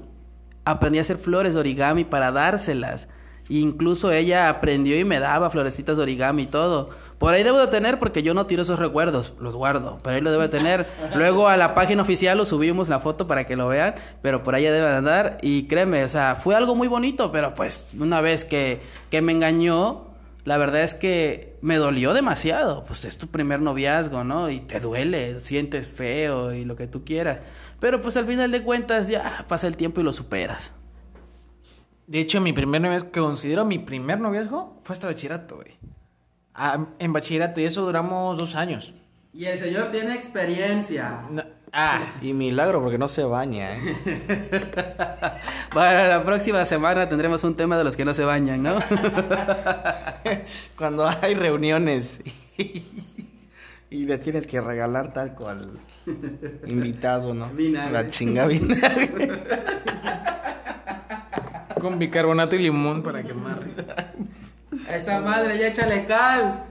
Aprendí 0.66 1.00
a 1.00 1.02
hacer 1.02 1.18
flores 1.18 1.54
de 1.54 1.60
origami 1.60 2.04
para 2.04 2.32
dárselas. 2.32 3.08
Incluso 3.50 4.12
ella 4.12 4.50
aprendió 4.50 4.98
y 4.98 5.04
me 5.04 5.20
daba 5.20 5.50
florecitas 5.50 5.98
de 5.98 6.04
origami 6.04 6.44
y 6.44 6.48
todo. 6.48 6.90
Por 7.18 7.34
ahí 7.34 7.44
debo 7.44 7.60
de 7.60 7.68
tener 7.68 8.00
porque 8.00 8.24
yo 8.24 8.34
no 8.34 8.46
tiro 8.46 8.62
esos 8.62 8.80
recuerdos, 8.80 9.34
los 9.40 9.56
guardo. 9.56 10.00
Pero 10.02 10.16
ahí 10.16 10.22
lo 10.22 10.32
debo 10.32 10.44
de 10.44 10.50
tener. 10.50 10.88
Luego 11.16 11.50
a 11.50 11.58
la 11.58 11.76
página 11.76 12.02
oficial 12.02 12.38
lo 12.38 12.46
subimos 12.46 12.90
la 12.90 13.00
foto 13.00 13.28
para 13.28 13.46
que 13.46 13.56
lo 13.56 13.68
vean, 13.68 13.96
pero 14.22 14.42
por 14.42 14.56
ahí 14.56 14.64
ya 14.64 14.72
debe 14.72 14.90
de 14.90 14.96
andar. 14.96 15.38
Y 15.42 15.64
créeme, 15.64 16.04
o 16.04 16.10
sea, 16.10 16.36
fue 16.36 16.56
algo 16.56 16.76
muy 16.76 16.88
bonito, 16.88 17.32
pero 17.32 17.54
pues 17.54 17.86
una 18.00 18.22
vez 18.22 18.46
que, 18.46 18.80
que 19.10 19.22
me 19.22 19.34
engañó, 19.34 20.06
la 20.46 20.58
verdad 20.58 20.82
es 20.82 20.96
que 20.96 21.58
me 21.62 21.76
dolió 21.76 22.14
demasiado. 22.14 22.86
Pues 22.86 23.06
es 23.06 23.18
tu 23.18 23.28
primer 23.28 23.62
noviazgo, 23.62 24.24
¿no? 24.24 24.50
Y 24.50 24.62
te 24.62 24.80
duele, 24.80 25.40
sientes 25.42 25.88
feo 25.88 26.54
y 26.54 26.66
lo 26.66 26.76
que 26.76 26.88
tú 26.88 27.04
quieras. 27.04 27.40
Pero 27.82 28.00
pues 28.00 28.16
al 28.16 28.26
final 28.26 28.50
de 28.52 28.64
cuentas 28.64 29.10
ya 29.10 29.44
pasa 29.50 29.68
el 29.68 29.76
tiempo 29.76 30.00
y 30.00 30.04
lo 30.06 30.14
superas. 30.14 30.72
De 32.08 32.20
hecho, 32.20 32.40
mi 32.40 32.54
primer 32.54 32.80
noviazgo, 32.82 33.12
que 33.12 33.20
considero 33.20 33.66
mi 33.66 33.80
primer 33.80 34.20
noviazgo, 34.20 34.80
fue 34.84 34.94
hasta 34.94 35.08
bachillerato, 35.08 35.56
güey. 35.58 35.78
Ah, 36.54 36.86
en 37.00 37.12
bachillerato, 37.12 37.60
y 37.60 37.66
eso 37.66 37.82
duramos 37.82 38.38
dos 38.38 38.56
años. 38.56 38.94
Y 39.34 39.46
el 39.46 39.58
señor 39.58 39.92
tiene 39.92 40.14
experiencia. 40.14 41.22
No- 41.30 41.44
ah, 41.74 42.00
Y 42.22 42.34
milagro 42.34 42.82
porque 42.84 42.98
no 42.98 43.08
se 43.08 43.24
baña, 43.24 43.72
¿eh? 43.76 43.96
Para 45.74 46.08
la 46.08 46.24
próxima 46.24 46.64
semana 46.66 47.08
tendremos 47.10 47.44
un 47.46 47.56
tema 47.56 47.78
de 47.78 47.84
los 47.86 47.96
que 47.96 48.04
no 48.06 48.14
se 48.14 48.26
bañan, 48.26 48.62
¿no? 48.62 48.78
Cuando 50.78 51.08
hay 51.08 51.34
reuniones 51.34 52.20
y 53.90 54.06
le 54.06 54.18
tienes 54.18 54.48
que 54.48 54.60
regalar 54.62 55.14
tal 55.14 55.34
cual 55.34 55.80
invitado, 56.68 57.34
¿no? 57.34 57.50
Vinagre. 57.50 57.92
La 57.92 58.08
chinga 58.08 58.46
vinagre. 58.48 59.30
con 61.80 61.98
bicarbonato 61.98 62.56
y 62.56 62.60
limón 62.60 63.02
para 63.02 63.24
quemar. 63.24 63.62
Esa 64.90 65.20
madre 65.20 65.58
ya 65.58 65.68
échale 65.68 66.06
cal. 66.06 66.66